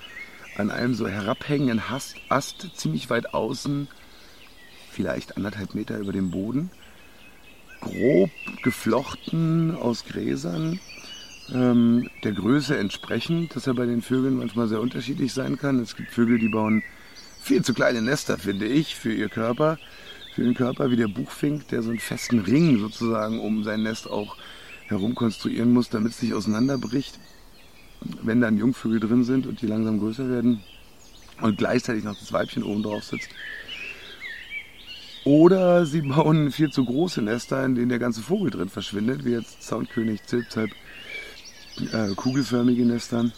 an 0.57 0.71
einem 0.71 0.93
so 0.93 1.07
herabhängenden 1.07 1.81
Ast, 1.89 2.15
Ast 2.29 2.71
ziemlich 2.75 3.09
weit 3.09 3.33
außen, 3.33 3.87
vielleicht 4.91 5.37
anderthalb 5.37 5.75
Meter 5.75 5.97
über 5.97 6.13
dem 6.13 6.31
Boden, 6.31 6.71
grob 7.81 8.31
geflochten 8.63 9.75
aus 9.75 10.05
Gräsern, 10.05 10.79
ähm, 11.53 12.09
der 12.23 12.33
Größe 12.33 12.77
entsprechend, 12.77 13.55
dass 13.55 13.67
er 13.67 13.73
bei 13.73 13.85
den 13.85 14.01
Vögeln 14.01 14.37
manchmal 14.37 14.67
sehr 14.67 14.81
unterschiedlich 14.81 15.33
sein 15.33 15.57
kann. 15.57 15.79
Es 15.79 15.95
gibt 15.95 16.11
Vögel, 16.11 16.39
die 16.39 16.49
bauen 16.49 16.83
viel 17.41 17.63
zu 17.63 17.73
kleine 17.73 18.01
Nester, 18.01 18.37
finde 18.37 18.65
ich, 18.65 18.95
für 18.95 19.13
ihr 19.13 19.29
Körper, 19.29 19.77
für 20.33 20.43
den 20.43 20.55
Körper, 20.55 20.89
wie 20.91 20.95
der 20.95 21.07
Buchfink, 21.07 21.67
der 21.67 21.81
so 21.81 21.89
einen 21.89 21.99
festen 21.99 22.39
Ring 22.39 22.79
sozusagen 22.79 23.39
um 23.39 23.63
sein 23.63 23.83
Nest 23.83 24.09
auch 24.09 24.37
herum 24.87 25.15
konstruieren 25.15 25.71
muss, 25.73 25.89
damit 25.89 26.13
es 26.13 26.21
nicht 26.21 26.33
auseinanderbricht 26.33 27.19
wenn 28.21 28.41
dann 28.41 28.57
Jungvögel 28.57 28.99
drin 28.99 29.23
sind 29.23 29.47
und 29.47 29.61
die 29.61 29.67
langsam 29.67 29.99
größer 29.99 30.29
werden 30.29 30.61
und 31.41 31.57
gleichzeitig 31.57 32.03
noch 32.03 32.17
das 32.17 32.31
Weibchen 32.31 32.63
oben 32.63 32.83
drauf 32.83 33.03
sitzt. 33.03 33.29
Oder 35.23 35.85
sie 35.85 36.01
bauen 36.01 36.51
viel 36.51 36.69
zu 36.69 36.85
große 36.85 37.21
Nester, 37.21 37.65
in 37.65 37.75
denen 37.75 37.89
der 37.89 37.99
ganze 37.99 38.21
Vogel 38.21 38.51
drin 38.51 38.69
verschwindet, 38.69 39.25
wie 39.25 39.31
jetzt 39.31 39.63
Soundkönig, 39.63 40.23
Zilpzalp, 40.23 40.71
äh, 41.93 42.15
kugelförmige 42.15 42.85
Nester. 42.85 43.31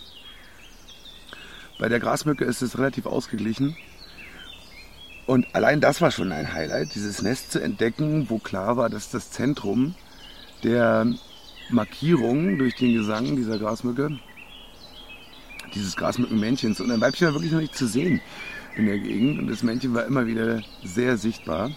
Bei 1.80 1.90
der 1.90 2.00
Grasmücke 2.00 2.46
ist 2.46 2.62
es 2.62 2.78
relativ 2.78 3.06
ausgeglichen. 3.06 3.76
Und 5.26 5.46
allein 5.54 5.82
das 5.82 6.02
war 6.02 6.12
schon 6.12 6.32
ein 6.32 6.54
Highlight, 6.54 6.96
dieses 6.96 7.22
Nest 7.22 7.52
zu 7.52 7.60
entdecken, 7.60 8.30
wo 8.30 8.40
klar 8.40 8.78
war, 8.78 8.90
dass 8.90 9.12
das 9.12 9.32
Zentrum 9.32 9.94
der 10.64 11.06
Markierung 11.70 12.58
durch 12.58 12.76
den 12.76 12.94
Gesang 12.94 13.36
dieser 13.36 13.60
Grasmücke 13.60 14.18
dieses 15.74 15.96
Grasmückenmännchens. 15.96 16.80
Und 16.80 16.92
ein 16.92 17.02
Weibchen 17.02 17.28
war 17.28 17.34
wirklich 17.34 17.52
noch 17.52 17.62
nicht 17.62 17.76
zu 17.76 17.88
sehen 17.88 18.22
in 18.76 18.86
der 18.86 19.00
Gegend. 19.00 19.40
Und 19.40 19.48
das 19.48 19.64
Männchen 19.64 19.94
war 19.94 20.06
immer 20.06 20.28
wieder 20.28 20.62
sehr 20.84 21.18
sichtbar 21.18 21.72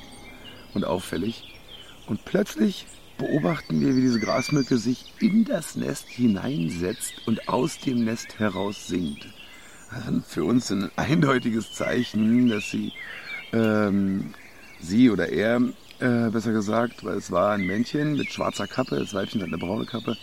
und 0.75 0.85
auffällig. 0.85 1.59
Und 2.07 2.25
plötzlich 2.25 2.87
beobachten 3.21 3.81
wir, 3.81 3.95
wie 3.95 4.01
diese 4.01 4.19
Grasmücke 4.19 4.79
sich 4.79 5.13
in 5.21 5.45
das 5.45 5.77
Nest 5.77 6.09
hineinsetzt 6.09 7.13
und 7.27 7.49
aus 7.49 7.79
dem 7.79 8.05
Nest 8.05 8.39
heraus 8.39 8.87
singt. 8.87 9.27
Also 9.91 10.23
für 10.27 10.45
uns 10.45 10.71
ein 10.71 10.91
eindeutiges 10.97 11.75
Zeichen, 11.75 12.49
dass 12.49 12.71
sie, 12.71 12.93
ähm, 13.53 14.33
sie 14.81 15.11
oder 15.11 15.29
er, 15.29 15.61
äh, 15.99 16.31
besser 16.31 16.53
gesagt, 16.53 17.05
weil 17.05 17.19
es 17.19 17.31
war 17.31 17.53
ein 17.53 17.67
Männchen 17.67 18.17
mit 18.17 18.33
schwarzer 18.33 18.67
Kappe, 18.67 18.97
das 18.97 19.13
Weibchen 19.13 19.43
hat 19.43 19.49
eine 19.49 19.59
braune 19.59 19.85
Kappe, 19.85 20.17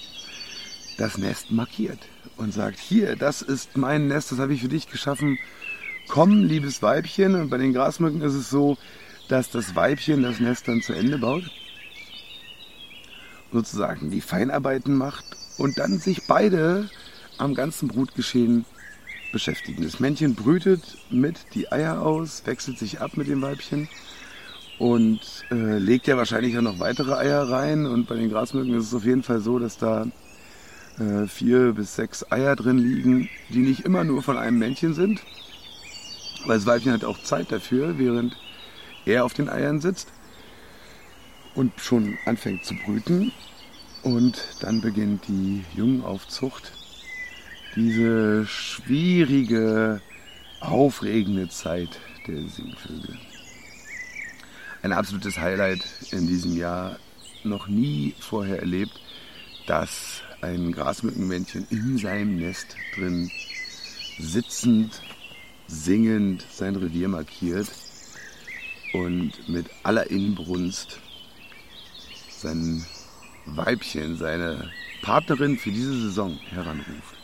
das 0.98 1.20
Nest 1.20 1.51
markiert 1.51 2.00
und 2.36 2.51
sagt, 2.51 2.80
hier, 2.80 3.16
das 3.16 3.44
ist 3.44 3.77
mein 3.77 4.08
Nest, 4.08 4.32
das 4.32 4.39
habe 4.39 4.54
ich 4.54 4.62
für 4.62 4.70
dich 4.70 4.89
geschaffen. 4.89 5.38
Komm, 6.08 6.44
liebes 6.44 6.82
Weibchen. 6.82 7.36
Und 7.36 7.50
bei 7.50 7.58
den 7.58 7.74
Grasmücken 7.74 8.22
ist 8.22 8.34
es 8.34 8.50
so, 8.50 8.77
dass 9.27 9.51
das 9.51 9.75
Weibchen 9.75 10.24
das 10.24 10.39
Nest 10.39 10.68
dann 10.68 10.82
zu 10.82 10.94
Ende 10.94 11.20
baut 11.20 11.44
sozusagen 13.51 14.10
die 14.10 14.22
Feinarbeiten 14.22 14.96
macht 14.96 15.25
und 15.58 15.77
dann 15.77 16.00
sich 16.00 16.27
beide 16.27 16.89
am 17.38 17.54
ganzen 17.54 17.88
Brutgeschehen 17.88 18.66
beschäftigen. 19.32 19.84
Das 19.84 20.00
Männchen 20.00 20.36
brütet 20.36 20.82
mit 21.10 21.38
die 21.54 21.72
Eier 21.72 22.01
aus, 22.01 22.44
wechselt 22.46 22.80
sich 22.80 23.01
ab 23.01 23.18
mit 23.18 23.27
dem 23.27 23.42
Weibchen 23.42 23.89
und 24.80 25.20
äh, 25.51 25.77
legt 25.77 26.08
ja 26.08 26.18
wahrscheinlich 26.18 26.58
auch 26.58 26.62
noch 26.62 26.80
weitere 26.80 27.13
Eier 27.13 27.50
rein. 27.50 27.86
Und 27.86 28.08
bei 28.08 28.16
den 28.16 28.30
Grasmücken 28.30 28.74
ist 28.74 28.88
es 28.88 28.94
auf 28.94 29.06
jeden 29.06 29.24
Fall 29.24 29.42
so, 29.42 29.60
dass 29.60 29.77
da 29.77 30.08
äh, 31.00 31.27
vier 31.27 31.74
bis 31.74 31.96
sechs 31.96 32.32
Eier 32.32 32.56
drin 32.56 32.77
liegen, 32.77 33.30
die 33.50 33.60
nicht 33.60 33.82
immer 33.82 34.04
nur 34.04 34.24
von 34.24 34.38
einem 34.38 34.60
Männchen 34.60 34.94
sind, 34.94 35.22
weil 36.46 36.58
das 36.58 36.66
Weibchen 36.66 36.94
hat 36.94 37.04
auch 37.04 37.22
Zeit 37.22 37.51
dafür, 37.51 37.98
während 37.98 38.38
er 39.06 39.25
auf 39.25 39.34
den 39.34 39.50
Eiern 39.50 39.80
sitzt 39.82 40.12
und 41.58 41.74
schon 41.82 42.18
anfängt 42.26 42.64
zu 42.64 42.76
brüten. 42.76 43.34
Und 44.04 44.42
dann 44.62 44.80
beginnt 44.80 45.28
die 45.28 45.64
Jungenaufzucht. 45.76 46.72
Diese 47.76 48.46
schwierige, 48.46 50.02
aufregende 50.62 51.50
Zeit 51.50 52.00
der 52.28 52.48
Singvögel. 52.48 53.18
Ein 54.84 54.94
absolutes 54.94 55.38
Highlight 55.38 55.84
in 56.12 56.28
diesem 56.28 56.56
Jahr. 56.56 57.00
Noch 57.44 57.68
nie 57.68 58.14
vorher 58.20 58.60
erlebt, 58.60 59.00
dass 59.66 60.22
ein 60.42 60.72
Grasmückenmännchen 60.72 61.68
in 61.70 61.98
seinem 61.98 62.38
Nest 62.38 62.76
drin 62.96 63.32
sitzend, 64.20 65.02
singend 65.68 66.46
sein 66.52 66.76
Revier 66.76 67.08
markiert 67.08 67.68
und 68.94 69.32
mit 69.48 69.68
aller 69.84 70.10
Inbrunst 70.10 71.00
sein 72.41 72.86
Weibchen, 73.46 74.17
seine 74.17 74.70
Partnerin 75.01 75.58
für 75.58 75.72
diese 75.72 76.00
Saison 76.00 76.38
heranruft. 76.50 77.15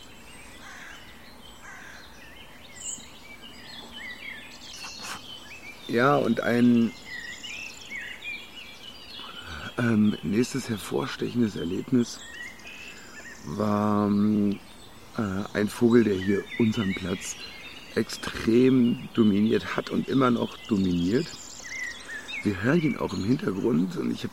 Ja, 5.88 6.16
und 6.16 6.40
ein 6.40 6.90
ähm, 9.78 10.16
nächstes 10.22 10.68
hervorstechendes 10.68 11.56
Erlebnis 11.56 12.18
war 13.44 14.08
äh, 14.08 15.22
ein 15.52 15.68
Vogel, 15.68 16.04
der 16.04 16.16
hier 16.16 16.42
unseren 16.58 16.94
Platz 16.94 17.36
extrem 17.94 19.08
dominiert 19.14 19.76
hat 19.76 19.90
und 19.90 20.08
immer 20.08 20.30
noch 20.30 20.56
dominiert. 20.68 21.26
Wir 22.42 22.62
hören 22.62 22.80
ihn 22.80 22.96
auch 22.96 23.12
im 23.12 23.24
Hintergrund 23.24 23.96
und 23.96 24.10
ich 24.10 24.24
habe 24.24 24.32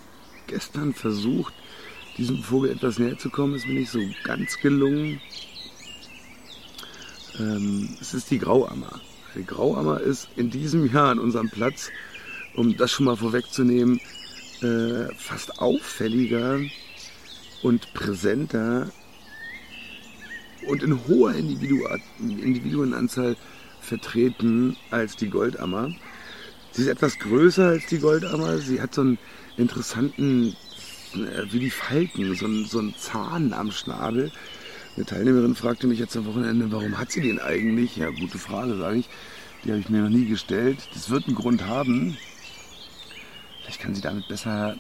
gestern 0.52 0.94
versucht, 0.94 1.54
diesem 2.18 2.44
Vogel 2.44 2.72
etwas 2.72 3.00
näher 3.00 3.18
zu 3.18 3.30
kommen. 3.30 3.56
Ist 3.56 3.66
mir 3.66 3.74
nicht 3.74 3.92
so 3.92 4.00
ganz 4.24 4.60
gelungen. 4.60 5.20
Ähm, 7.40 7.90
es 8.00 8.14
ist 8.14 8.30
die 8.30 8.40
Grauammer. 8.40 9.00
Die 9.36 9.46
Grauammer 9.46 10.02
ist 10.02 10.28
in 10.36 10.50
diesem 10.50 10.92
Jahr 10.92 11.12
an 11.12 11.20
unserem 11.20 11.50
Platz, 11.50 11.90
um 12.56 12.76
das 12.76 12.92
schon 12.92 13.06
mal 13.06 13.16
vorwegzunehmen, 13.16 14.02
äh, 14.62 15.14
fast 15.16 15.60
auffälliger 15.60 16.60
und 17.64 17.94
präsenter 17.94 18.92
und 20.68 20.84
in 20.84 21.08
hoher 21.08 21.34
Individuenanzahl 21.34 23.38
vertreten 23.80 24.76
als 24.92 25.16
die 25.16 25.30
Goldammer. 25.30 25.92
Sie 26.74 26.84
ist 26.84 26.88
etwas 26.88 27.18
größer 27.20 27.70
als 27.70 27.86
die 27.88 28.00
Goldammer. 28.00 28.58
Sie 28.58 28.82
hat 28.82 28.94
so 28.94 29.02
einen 29.02 29.18
interessanten, 29.58 30.56
äh, 31.14 31.52
wie 31.52 31.60
die 31.60 31.70
Falken, 31.70 32.36
so 32.36 32.46
einen, 32.46 32.66
so 32.66 32.80
einen 32.80 32.96
Zahn 32.96 33.54
am 33.54 33.72
Schnabel. 33.72 34.32
Eine 34.96 35.06
Teilnehmerin 35.06 35.56
fragte 35.56 35.88
mich 35.88 36.00
jetzt 36.00 36.18
am 36.18 36.26
Wochenende, 36.26 36.72
warum 36.72 36.98
hat 36.98 37.12
sie 37.12 37.22
den 37.22 37.40
eigentlich? 37.40 37.96
Ja, 37.96 38.10
gute 38.10 38.38
Frage, 38.38 38.76
sage 38.78 39.00
ich. 39.00 39.10
Die 39.64 39.70
habe 39.70 39.80
ich 39.80 39.90
mir 39.90 40.02
noch 40.02 40.10
nie 40.10 40.26
gestellt. 40.26 40.80
Das 40.94 41.10
wird 41.10 41.28
einen 41.28 41.36
Grund 41.36 41.66
haben. 41.66 42.18
Vielleicht 43.62 43.80
kann 43.80 43.96
sie 43.96 44.02
damit 44.02 44.28
besser 44.28 44.76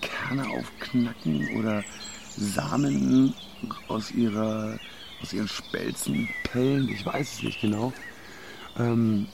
Kerne 0.00 0.48
aufknacken 0.48 1.58
oder 1.58 1.84
Samen 2.36 3.34
aus, 3.88 4.12
ihrer, 4.12 4.78
aus 5.20 5.32
ihren 5.32 5.48
Spelzen 5.48 6.28
pellen. 6.44 6.88
Ich 6.88 7.04
weiß 7.04 7.34
es 7.34 7.42
nicht 7.42 7.60
genau. 7.60 7.92
Ähm, 8.78 9.26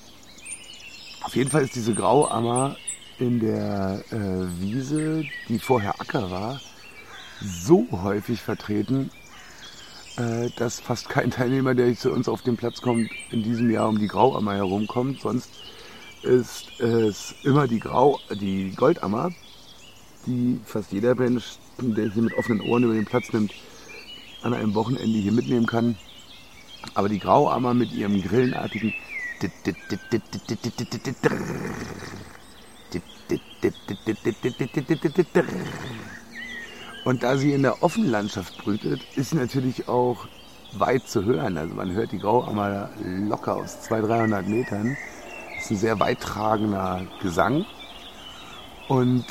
auf 1.23 1.37
jeden 1.37 1.51
Fall 1.51 1.63
ist 1.63 1.75
diese 1.75 1.95
Grauammer 1.95 2.77
in 3.19 3.41
der 3.41 4.03
äh, 4.11 4.61
Wiese, 4.61 5.25
die 5.49 5.59
vorher 5.59 6.01
Acker 6.01 6.31
war, 6.31 6.61
so 7.41 7.87
häufig 7.91 8.41
vertreten, 8.41 9.11
äh, 10.17 10.51
dass 10.57 10.81
fast 10.81 11.09
kein 11.09 11.31
Teilnehmer, 11.31 11.75
der 11.75 11.95
zu 11.97 12.13
uns 12.13 12.29
auf 12.29 12.43
den 12.43 12.57
Platz 12.57 12.81
kommt, 12.81 13.11
in 13.31 13.43
diesem 13.43 13.71
Jahr 13.71 13.89
um 13.89 13.99
die 13.99 14.09
Grauammer 14.09 14.55
herumkommt. 14.55 15.21
Sonst 15.21 15.51
ist 16.23 16.81
es 16.81 17.35
immer 17.43 17.69
die, 17.69 17.81
Grau, 17.81 18.19
die 18.31 18.73
Goldammer, 18.77 19.31
die 20.27 20.61
fast 20.65 20.93
jeder 20.93 21.15
Mensch, 21.15 21.59
der 21.79 22.11
hier 22.11 22.23
mit 22.23 22.37
offenen 22.37 22.61
Ohren 22.63 22.85
über 22.85 22.95
den 22.95 23.05
Platz 23.05 23.33
nimmt, 23.33 23.53
an 24.43 24.55
einem 24.55 24.75
Wochenende 24.75 25.19
hier 25.19 25.33
mitnehmen 25.33 25.67
kann. 25.67 25.97
Aber 26.95 27.09
die 27.09 27.19
Grauammer 27.19 27.75
mit 27.75 27.93
ihrem 27.93 28.23
grillenartigen 28.23 28.93
und 37.05 37.23
da 37.23 37.37
sie 37.37 37.53
in 37.53 37.63
der 37.63 37.83
Offenlandschaft 37.83 38.57
brütet, 38.59 39.03
ist 39.15 39.31
sie 39.31 39.37
natürlich 39.37 39.89
auch 39.89 40.27
weit 40.73 41.07
zu 41.07 41.25
hören. 41.25 41.59
Also 41.59 41.75
man 41.75 41.93
hört 41.93 42.13
die 42.13 42.19
Grauammer 42.19 42.91
locker 43.05 43.57
aus 43.57 43.83
200, 43.83 44.11
300 44.11 44.49
Metern. 44.49 44.97
Das 45.55 45.65
ist 45.65 45.71
ein 45.71 45.77
sehr 45.77 46.01
weittragender 46.01 47.07
Gesang. 47.23 47.65
Und 48.89 49.25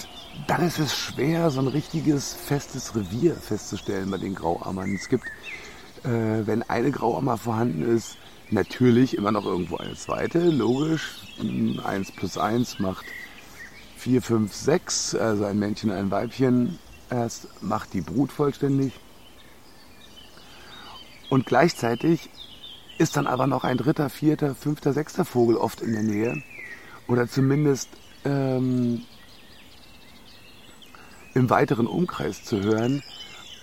dann 0.47 0.65
ist 0.65 0.79
es 0.79 0.95
schwer, 0.95 1.49
so 1.49 1.62
ein 1.62 1.67
richtiges 1.67 2.34
festes 2.34 2.95
Revier 2.95 3.36
festzustellen 3.36 4.10
bei 4.10 4.17
den 4.17 4.36
Grauammern. 4.36 4.95
Es 4.95 5.10
gibt, 5.10 5.25
äh, 6.03 6.45
wenn 6.45 6.63
eine 6.63 6.91
Grauammer 6.91 7.38
vorhanden 7.38 7.84
ist, 7.95 8.17
natürlich 8.49 9.17
immer 9.17 9.32
noch 9.32 9.45
irgendwo 9.45 9.77
eine 9.77 9.95
zweite. 9.95 10.39
Logisch, 10.49 11.21
1 11.84 12.12
plus 12.12 12.38
1 12.38 12.79
macht 12.79 13.06
4, 14.04 14.22
5, 14.22 14.54
6, 14.54 15.16
also 15.16 15.46
ein 15.46 15.58
Männchen, 15.58 15.89
ein 15.89 16.12
Weibchen, 16.12 16.78
erst 17.10 17.48
macht 17.63 17.94
die 17.94 18.02
Brut 18.02 18.34
vollständig. 18.34 18.92
Und 21.30 21.46
gleichzeitig 21.46 22.30
ist 22.98 23.16
dann 23.16 23.28
aber 23.28 23.48
noch 23.48 23.63
ein 23.63 23.78
dritter, 23.78 24.10
vierter, 24.10 24.56
fünfter, 24.56 24.92
sechster 24.92 25.24
Vogel 25.24 25.56
oft 25.56 25.80
in 25.80 25.94
der 25.94 26.04
Nähe. 26.04 26.44
Oder 27.08 27.30
zumindest 27.30 27.88
ähm, 28.26 29.04
im 31.34 31.50
weiteren 31.50 31.88
Umkreis 31.88 32.44
zu 32.44 32.62
hören. 32.62 33.04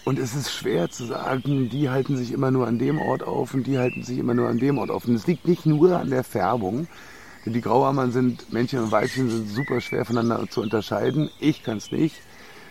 Und 0.07 0.19
es 0.19 0.35
ist 0.35 0.51
schwer 0.51 0.89
zu 0.89 1.05
sagen, 1.05 1.69
die 1.69 1.91
halten 1.91 2.17
sich 2.17 2.33
immer 2.33 2.51
nur 2.51 2.67
an 2.67 2.79
dem 2.79 2.99
Ort 2.99 3.23
auf 3.25 3.53
und 3.53 3.67
die 3.67 3.77
halten 3.77 4.05
sich 4.05 4.17
immer 4.17 4.33
nur 4.33 4.49
an 4.49 4.59
dem 4.59 4.79
Ort 4.79 4.91
auf. 4.91 5.05
Und 5.07 5.17
es 5.17 5.27
liegt 5.27 5.47
nicht 5.47 5.67
nur 5.67 5.99
an 5.99 6.09
der 6.09 6.25
Färbung, 6.25 6.89
denn 7.45 7.53
die 7.53 7.61
Grauammern 7.61 8.13
sind, 8.13 8.53
Männchen 8.53 8.81
und 8.81 8.93
Weibchen 8.93 9.31
sind 9.31 9.49
super 9.49 9.81
schwer 9.81 10.05
voneinander 10.05 10.49
zu 10.51 10.61
unterscheiden. 10.61 11.31
Ich 11.41 11.63
kann 11.63 11.79
es 11.79 11.91
nicht. 11.91 12.17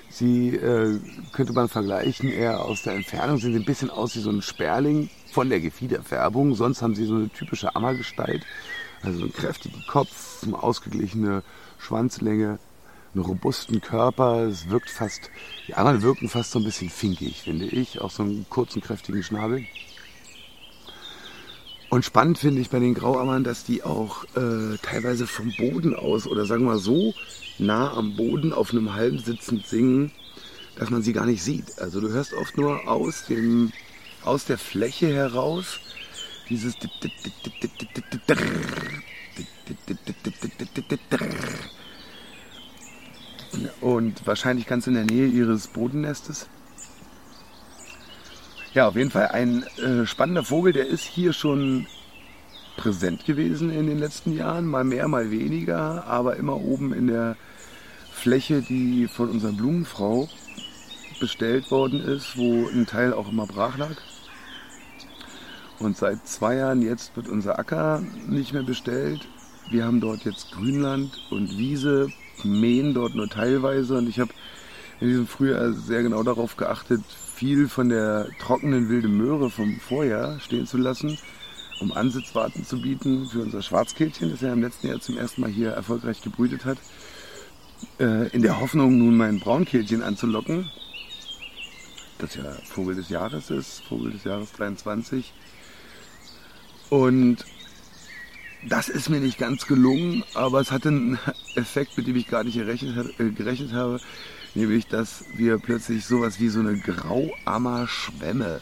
Sie 0.09 0.55
äh, 0.55 0.99
könnte 1.33 1.53
man 1.53 1.69
vergleichen, 1.69 2.31
eher 2.31 2.61
aus 2.65 2.81
der 2.81 2.93
Entfernung 2.93 3.37
sehen 3.37 3.53
sie 3.53 3.59
ein 3.59 3.65
bisschen 3.65 3.91
aus 3.91 4.15
wie 4.15 4.21
so 4.21 4.31
ein 4.31 4.41
Sperling 4.41 5.09
von 5.31 5.49
der 5.49 5.59
Gefiederfärbung. 5.59 6.55
Sonst 6.55 6.81
haben 6.81 6.95
sie 6.95 7.05
so 7.05 7.15
eine 7.15 7.29
typische 7.29 7.75
Ammergestalt. 7.75 8.43
Also 9.01 9.21
einen 9.21 9.33
kräftigen 9.33 9.83
Kopf, 9.87 10.43
eine 10.43 10.61
ausgeglichene 10.61 11.43
Schwanzlänge, 11.77 12.59
einen 13.13 13.23
robusten 13.23 13.81
Körper. 13.81 14.47
Es 14.47 14.69
wirkt 14.69 14.89
fast, 14.89 15.29
die 15.67 15.75
anderen 15.75 16.01
wirken 16.01 16.27
fast 16.27 16.51
so 16.51 16.59
ein 16.59 16.65
bisschen 16.65 16.89
finkig, 16.89 17.43
finde 17.43 17.65
ich. 17.65 18.01
Auch 18.01 18.11
so 18.11 18.23
einen 18.23 18.45
kurzen, 18.49 18.81
kräftigen 18.81 19.23
Schnabel. 19.23 19.65
Und 21.89 22.05
spannend 22.05 22.37
finde 22.37 22.61
ich 22.61 22.69
bei 22.69 22.79
den 22.79 22.93
Grauammern, 22.93 23.43
dass 23.43 23.63
die 23.63 23.83
auch 23.83 24.23
äh, 24.35 24.77
teilweise 24.81 25.25
vom 25.25 25.51
Boden 25.57 25.95
aus 25.95 26.27
oder 26.27 26.45
sagen 26.45 26.65
wir 26.65 26.77
so 26.77 27.15
nah 27.57 27.91
am 27.93 28.15
Boden 28.15 28.53
auf 28.53 28.71
einem 28.71 28.93
halben 28.93 29.17
sitzend 29.17 29.65
singen, 29.65 30.11
dass 30.75 30.91
man 30.91 31.01
sie 31.01 31.13
gar 31.13 31.25
nicht 31.25 31.43
sieht. 31.43 31.79
Also 31.79 31.99
du 31.99 32.09
hörst 32.09 32.33
oft 32.33 32.57
nur 32.57 32.87
aus, 32.87 33.25
dem, 33.25 33.71
aus 34.23 34.45
der 34.45 34.59
Fläche 34.59 35.07
heraus 35.07 35.79
dieses 36.47 36.75
und 43.81 44.27
wahrscheinlich 44.27 44.67
ganz 44.67 44.85
in 44.85 44.93
der 44.93 45.05
Nähe 45.05 45.27
ihres 45.27 45.67
Bodennestes. 45.67 46.47
Ja, 48.75 48.87
auf 48.87 48.95
jeden 48.95 49.09
Fall 49.09 49.29
ein 49.29 49.63
äh, 49.77 50.05
spannender 50.05 50.43
Vogel, 50.43 50.73
der 50.73 50.85
ist 50.85 51.03
hier 51.03 51.33
schon 51.33 51.87
präsent 52.77 53.25
gewesen 53.25 53.71
in 53.71 53.87
den 53.87 53.97
letzten 53.97 54.31
Jahren, 54.31 54.67
mal 54.67 54.83
mehr, 54.83 55.07
mal 55.07 55.31
weniger, 55.31 56.05
aber 56.05 56.35
immer 56.35 56.55
oben 56.55 56.93
in 56.93 57.07
der 57.07 57.35
Fläche, 58.11 58.61
die 58.61 59.07
von 59.07 59.29
unserer 59.29 59.53
Blumenfrau 59.53 60.29
bestellt 61.19 61.71
worden 61.71 61.99
ist, 61.99 62.37
wo 62.37 62.67
ein 62.67 62.85
Teil 62.85 63.11
auch 63.11 63.31
immer 63.31 63.47
brach 63.47 63.75
lag. 63.77 63.95
Und 65.79 65.97
seit 65.97 66.27
zwei 66.27 66.57
Jahren 66.57 66.83
jetzt 66.83 67.15
wird 67.15 67.27
unser 67.27 67.57
Acker 67.57 68.03
nicht 68.27 68.53
mehr 68.53 68.63
bestellt. 68.63 69.27
Wir 69.71 69.83
haben 69.83 69.99
dort 69.99 70.25
jetzt 70.25 70.51
Grünland 70.51 71.19
und 71.31 71.57
Wiese, 71.57 72.09
mähen 72.43 72.93
dort 72.93 73.15
nur 73.15 73.29
teilweise 73.29 73.97
und 73.97 74.07
ich 74.07 74.19
habe 74.19 74.31
in 75.01 75.07
diesem 75.07 75.27
Frühjahr 75.27 75.73
sehr 75.73 76.03
genau 76.03 76.23
darauf 76.23 76.57
geachtet, 76.57 77.01
viel 77.35 77.69
von 77.69 77.89
der 77.89 78.27
trockenen 78.39 78.89
wilde 78.89 79.07
Möhre 79.07 79.49
vom 79.49 79.79
Vorjahr 79.79 80.39
stehen 80.39 80.67
zu 80.67 80.77
lassen, 80.77 81.17
um 81.79 81.93
Ansitzwarten 81.93 82.65
zu 82.65 82.81
bieten 82.81 83.27
für 83.27 83.41
unser 83.41 83.61
Schwarzkehlchen, 83.61 84.29
das 84.29 84.41
ja 84.41 84.51
im 84.51 84.61
letzten 84.61 84.87
Jahr 84.87 84.99
zum 84.99 85.17
ersten 85.17 85.41
Mal 85.41 85.49
hier 85.49 85.71
erfolgreich 85.71 86.21
gebrütet 86.21 86.65
hat, 86.65 86.77
äh, 87.99 88.27
in 88.29 88.41
der 88.41 88.59
Hoffnung 88.59 88.97
nun 88.97 89.15
mein 89.15 89.39
Braunkehlchen 89.39 90.03
anzulocken, 90.03 90.69
das 92.17 92.35
ja 92.35 92.51
Vogel 92.65 92.95
des 92.95 93.07
Jahres 93.07 93.49
ist, 93.49 93.81
Vogel 93.83 94.11
des 94.11 94.25
Jahres 94.25 94.51
23. 94.51 95.31
Und 96.89 97.45
das 98.67 98.89
ist 98.89 99.09
mir 99.09 99.21
nicht 99.21 99.37
ganz 99.37 99.65
gelungen, 99.65 100.25
aber 100.33 100.59
es 100.59 100.71
hatte 100.71 100.89
einen 100.89 101.19
Effekt, 101.55 101.97
mit 101.97 102.07
dem 102.07 102.17
ich 102.17 102.27
gar 102.27 102.43
nicht 102.43 102.55
gerechnet, 102.55 103.17
äh, 103.17 103.29
gerechnet 103.29 103.71
habe, 103.71 104.01
nämlich 104.55 104.87
dass 104.87 105.25
wir 105.35 105.57
plötzlich 105.57 106.05
sowas 106.05 106.39
wie 106.39 106.49
so 106.49 106.59
eine 106.59 106.77
Grauammer-Schwemme 106.77 108.61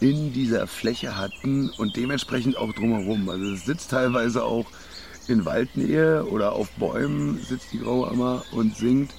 in 0.00 0.32
dieser 0.32 0.66
Fläche 0.66 1.16
hatten 1.16 1.70
und 1.78 1.96
dementsprechend 1.96 2.56
auch 2.56 2.72
drumherum. 2.72 3.28
Also 3.28 3.52
es 3.52 3.64
sitzt 3.64 3.90
teilweise 3.90 4.44
auch 4.44 4.66
in 5.26 5.44
Waldnähe 5.44 6.24
oder 6.24 6.52
auf 6.52 6.70
Bäumen 6.72 7.38
sitzt 7.38 7.72
die 7.72 7.80
Grauammer 7.80 8.44
und 8.52 8.76
singt. 8.76 9.12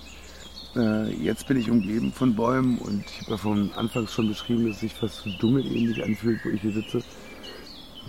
Äh, 0.75 1.11
jetzt 1.15 1.47
bin 1.47 1.57
ich 1.57 1.69
umgeben 1.69 2.13
von 2.13 2.35
Bäumen 2.35 2.77
und 2.77 3.03
ich 3.05 3.21
habe 3.21 3.31
ja 3.31 3.37
von 3.37 3.71
Anfangs 3.73 4.13
schon 4.13 4.29
beschrieben, 4.29 4.67
dass 4.67 4.75
es 4.75 4.81
sich 4.81 4.93
fast 4.93 5.17
so 5.17 5.29
dschungelähnlich 5.29 6.03
anfühlt, 6.03 6.39
wo 6.43 6.49
ich 6.49 6.61
hier 6.61 6.73
sitze. 6.73 7.03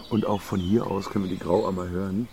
Und 0.08 0.26
auch 0.26 0.40
von 0.40 0.60
hier 0.60 0.86
aus 0.86 1.08
können 1.10 1.24
wir 1.24 1.30
die 1.30 1.38
Grauammer 1.38 1.88
hören. 1.88 2.28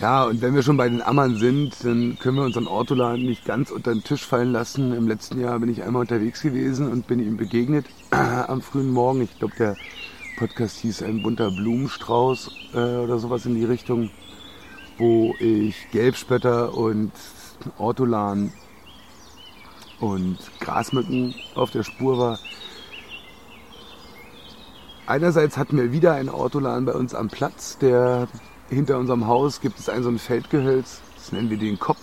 Ja, 0.00 0.24
und 0.24 0.40
wenn 0.40 0.54
wir 0.54 0.62
schon 0.62 0.78
bei 0.78 0.88
den 0.88 1.02
Ammern 1.02 1.36
sind, 1.36 1.84
dann 1.84 2.18
können 2.18 2.38
wir 2.38 2.44
unseren 2.44 2.66
Ortolan 2.66 3.20
nicht 3.20 3.44
ganz 3.44 3.70
unter 3.70 3.92
den 3.92 4.02
Tisch 4.02 4.24
fallen 4.24 4.50
lassen. 4.50 4.94
Im 4.94 5.06
letzten 5.06 5.38
Jahr 5.38 5.58
bin 5.58 5.68
ich 5.68 5.82
einmal 5.82 6.00
unterwegs 6.00 6.40
gewesen 6.40 6.90
und 6.90 7.06
bin 7.06 7.20
ihm 7.20 7.36
begegnet 7.36 7.84
am 8.10 8.62
frühen 8.62 8.90
Morgen. 8.90 9.20
Ich 9.20 9.38
glaube, 9.38 9.54
der 9.58 9.76
Podcast 10.38 10.78
hieß 10.78 11.02
ein 11.02 11.22
bunter 11.22 11.50
Blumenstrauß 11.50 12.50
äh, 12.72 12.78
oder 12.78 13.18
sowas 13.18 13.44
in 13.44 13.56
die 13.56 13.66
Richtung, 13.66 14.08
wo 14.96 15.34
ich 15.38 15.90
Gelbspötter 15.90 16.72
und 16.74 17.12
Ortolan 17.76 18.54
und 20.00 20.38
Grasmücken 20.60 21.34
auf 21.54 21.72
der 21.72 21.82
Spur 21.82 22.16
war. 22.16 22.38
Einerseits 25.06 25.58
hatten 25.58 25.76
wir 25.76 25.92
wieder 25.92 26.14
einen 26.14 26.30
Ortolan 26.30 26.86
bei 26.86 26.92
uns 26.92 27.14
am 27.14 27.28
Platz, 27.28 27.76
der 27.76 28.28
hinter 28.70 28.98
unserem 28.98 29.26
Haus 29.26 29.60
gibt 29.60 29.78
es 29.78 29.88
ein 29.88 30.02
so 30.02 30.08
ein 30.08 30.18
Feldgehölz, 30.18 31.00
das 31.16 31.32
nennen 31.32 31.50
wir 31.50 31.58
den 31.58 31.78
Kopf, 31.78 32.00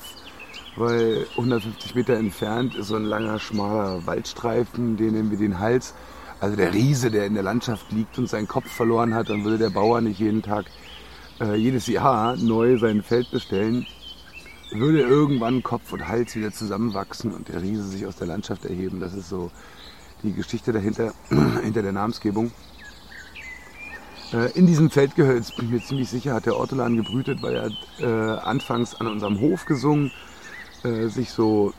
weil 0.75 1.25
150 1.31 1.95
Meter 1.95 2.15
entfernt 2.15 2.75
ist 2.75 2.89
so 2.89 2.95
ein 2.95 3.05
langer, 3.05 3.39
schmaler 3.39 4.05
Waldstreifen, 4.05 4.97
den 4.97 5.13
nennen 5.13 5.31
wir 5.31 5.37
den 5.37 5.59
Hals. 5.59 5.93
Also 6.39 6.55
der 6.55 6.73
Riese, 6.73 7.09
der 7.09 7.25
in 7.25 7.33
der 7.33 7.41
Landschaft 7.41 7.91
liegt 7.91 8.19
und 8.19 8.29
seinen 8.29 8.47
Kopf 8.47 8.69
verloren 8.69 9.15
hat, 9.15 9.29
dann 9.29 9.43
würde 9.43 9.57
der 9.57 9.71
Bauer 9.71 10.01
nicht 10.01 10.19
jeden 10.19 10.43
Tag, 10.43 10.65
äh, 11.39 11.55
jedes 11.55 11.87
Jahr 11.87 12.35
neu 12.35 12.77
sein 12.77 13.01
Feld 13.01 13.31
bestellen, 13.31 13.87
würde 14.71 15.01
irgendwann 15.01 15.63
Kopf 15.63 15.93
und 15.93 16.07
Hals 16.07 16.35
wieder 16.35 16.51
zusammenwachsen 16.51 17.33
und 17.33 17.47
der 17.47 17.61
Riese 17.61 17.83
sich 17.83 18.05
aus 18.05 18.17
der 18.17 18.27
Landschaft 18.27 18.65
erheben. 18.65 18.99
Das 18.99 19.13
ist 19.13 19.29
so 19.29 19.49
die 20.21 20.33
Geschichte 20.33 20.73
dahinter, 20.73 21.13
hinter 21.63 21.81
der 21.81 21.93
Namensgebung. 21.93 22.51
Äh, 24.33 24.51
in 24.57 24.67
diesem 24.67 24.89
Feldgehölz, 24.89 25.55
bin 25.55 25.65
ich 25.65 25.71
mir 25.71 25.81
ziemlich 25.81 26.09
sicher, 26.09 26.33
hat 26.33 26.45
der 26.45 26.57
Ortolan 26.57 26.97
gebrütet, 26.97 27.41
weil 27.41 27.55
er 27.55 27.71
äh, 27.99 28.39
anfangs 28.39 28.95
an 28.95 29.07
unserem 29.07 29.39
Hof 29.39 29.65
gesungen, 29.65 30.11
äh, 30.83 31.07
sich 31.07 31.31
so 31.31 31.73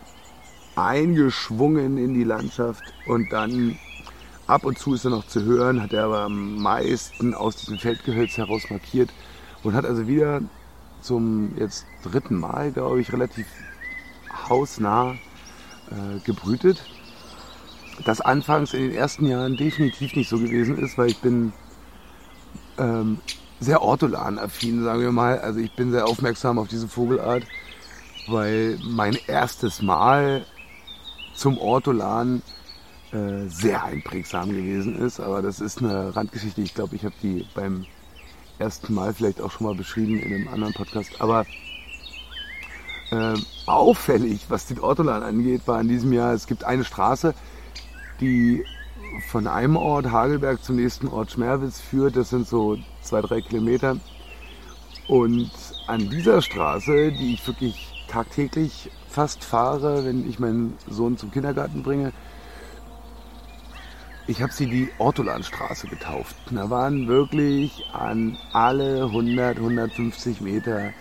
eingeschwungen 0.74 1.98
in 1.98 2.14
die 2.14 2.24
Landschaft 2.24 2.82
und 3.06 3.32
dann 3.32 3.78
ab 4.46 4.64
und 4.64 4.78
zu 4.78 4.94
ist 4.94 5.04
er 5.04 5.10
noch 5.10 5.26
zu 5.26 5.42
hören, 5.42 5.82
hat 5.82 5.92
er 5.92 6.04
aber 6.04 6.20
am 6.22 6.56
meisten 6.56 7.34
aus 7.34 7.56
diesem 7.56 7.78
Feldgehölz 7.78 8.36
heraus 8.38 8.62
markiert 8.70 9.10
und 9.62 9.74
hat 9.74 9.84
also 9.84 10.06
wieder 10.06 10.40
zum 11.02 11.54
jetzt 11.58 11.84
dritten 12.02 12.36
Mal, 12.36 12.72
glaube 12.72 13.00
ich, 13.00 13.12
relativ 13.12 13.46
hausnah 14.48 15.12
äh, 15.90 16.18
gebrütet. 16.24 16.82
Das 18.06 18.20
anfangs 18.20 18.72
in 18.72 18.82
den 18.82 18.94
ersten 18.94 19.26
Jahren 19.26 19.56
definitiv 19.56 20.14
nicht 20.14 20.30
so 20.30 20.38
gewesen 20.38 20.78
ist, 20.78 20.96
weil 20.96 21.08
ich 21.08 21.18
bin 21.18 21.52
ähm, 22.78 23.18
sehr 23.60 23.82
ortolan-affin, 23.82 24.84
sagen 24.84 25.00
wir 25.00 25.12
mal. 25.12 25.38
Also 25.40 25.60
ich 25.60 25.72
bin 25.72 25.90
sehr 25.90 26.06
aufmerksam 26.06 26.58
auf 26.58 26.68
diese 26.68 26.88
Vogelart, 26.88 27.44
weil 28.28 28.78
mein 28.82 29.16
erstes 29.26 29.82
Mal 29.82 30.44
zum 31.34 31.58
Ortolan 31.58 32.42
äh, 33.12 33.46
sehr 33.48 33.84
einprägsam 33.84 34.50
gewesen 34.50 34.98
ist. 34.98 35.20
Aber 35.20 35.42
das 35.42 35.60
ist 35.60 35.78
eine 35.78 36.14
Randgeschichte. 36.14 36.60
Ich 36.60 36.74
glaube, 36.74 36.96
ich 36.96 37.04
habe 37.04 37.14
die 37.22 37.46
beim 37.54 37.86
ersten 38.58 38.94
Mal 38.94 39.14
vielleicht 39.14 39.40
auch 39.40 39.50
schon 39.50 39.66
mal 39.66 39.74
beschrieben 39.74 40.18
in 40.18 40.34
einem 40.34 40.48
anderen 40.48 40.74
Podcast. 40.74 41.20
Aber 41.20 41.46
äh, 43.10 43.34
auffällig, 43.66 44.46
was 44.48 44.66
den 44.66 44.80
Ortolan 44.80 45.22
angeht, 45.22 45.62
war 45.66 45.80
in 45.80 45.88
diesem 45.88 46.12
Jahr, 46.12 46.34
es 46.34 46.46
gibt 46.46 46.64
eine 46.64 46.84
Straße, 46.84 47.34
die 48.20 48.64
von 49.28 49.46
einem 49.46 49.76
Ort 49.76 50.10
Hagelberg 50.10 50.62
zum 50.62 50.76
nächsten 50.76 51.08
Ort 51.08 51.32
Schmerwitz 51.32 51.80
führt. 51.80 52.16
Das 52.16 52.30
sind 52.30 52.46
so 52.46 52.78
zwei, 53.02 53.20
drei 53.20 53.40
Kilometer. 53.40 53.96
Und 55.08 55.50
an 55.86 56.10
dieser 56.10 56.42
Straße, 56.42 57.12
die 57.12 57.34
ich 57.34 57.46
wirklich 57.46 58.04
tagtäglich 58.08 58.90
fast 59.08 59.42
fahre, 59.44 60.04
wenn 60.04 60.28
ich 60.28 60.38
meinen 60.38 60.76
Sohn 60.88 61.16
zum 61.16 61.30
Kindergarten 61.30 61.82
bringe, 61.82 62.12
ich 64.26 64.42
habe 64.42 64.52
sie 64.52 64.66
die 64.66 64.90
Ortolanstraße 64.98 65.88
getauft. 65.88 66.36
Da 66.50 66.68
waren 66.68 67.08
wirklich 67.08 67.86
an 67.94 68.36
alle 68.52 69.04
100, 69.04 69.56
150 69.56 70.42
Meter 70.42 70.92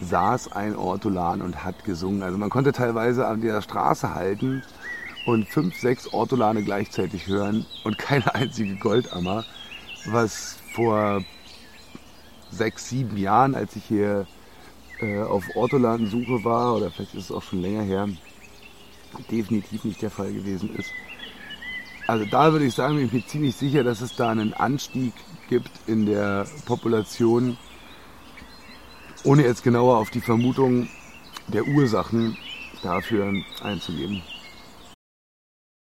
saß 0.00 0.52
ein 0.52 0.76
Ortolan 0.76 1.42
und 1.42 1.64
hat 1.64 1.84
gesungen. 1.84 2.22
Also 2.22 2.38
man 2.38 2.50
konnte 2.50 2.70
teilweise 2.70 3.26
an 3.26 3.40
der 3.40 3.62
Straße 3.62 4.14
halten 4.14 4.62
und 5.26 5.48
fünf, 5.48 5.78
sechs 5.78 6.12
Ortolane 6.12 6.62
gleichzeitig 6.62 7.26
hören 7.26 7.66
und 7.84 7.98
keine 7.98 8.34
einzige 8.34 8.76
Goldammer, 8.76 9.44
was 10.06 10.58
vor 10.74 11.22
sechs, 12.50 12.88
sieben 12.88 13.16
Jahren, 13.16 13.54
als 13.54 13.76
ich 13.76 13.84
hier 13.84 14.26
äh, 15.00 15.20
auf 15.20 15.44
Ortolansuche 15.54 16.44
war, 16.44 16.76
oder 16.76 16.90
vielleicht 16.90 17.14
ist 17.14 17.24
es 17.24 17.32
auch 17.32 17.42
schon 17.42 17.62
länger 17.62 17.82
her, 17.82 18.08
definitiv 19.30 19.84
nicht 19.84 20.02
der 20.02 20.10
Fall 20.10 20.32
gewesen 20.32 20.74
ist. 20.76 20.90
Also 22.06 22.24
da 22.24 22.52
würde 22.52 22.64
ich 22.64 22.74
sagen, 22.74 22.96
bin 22.96 23.06
ich 23.06 23.12
mir 23.12 23.26
ziemlich 23.26 23.54
sicher, 23.54 23.84
dass 23.84 24.00
es 24.00 24.16
da 24.16 24.30
einen 24.30 24.54
Anstieg 24.54 25.12
gibt 25.48 25.70
in 25.86 26.06
der 26.06 26.46
Population, 26.64 27.58
ohne 29.24 29.42
jetzt 29.42 29.62
genauer 29.62 29.98
auf 29.98 30.10
die 30.10 30.20
Vermutung 30.22 30.88
der 31.48 31.66
Ursachen 31.66 32.36
dafür 32.82 33.32
einzugehen. 33.62 34.22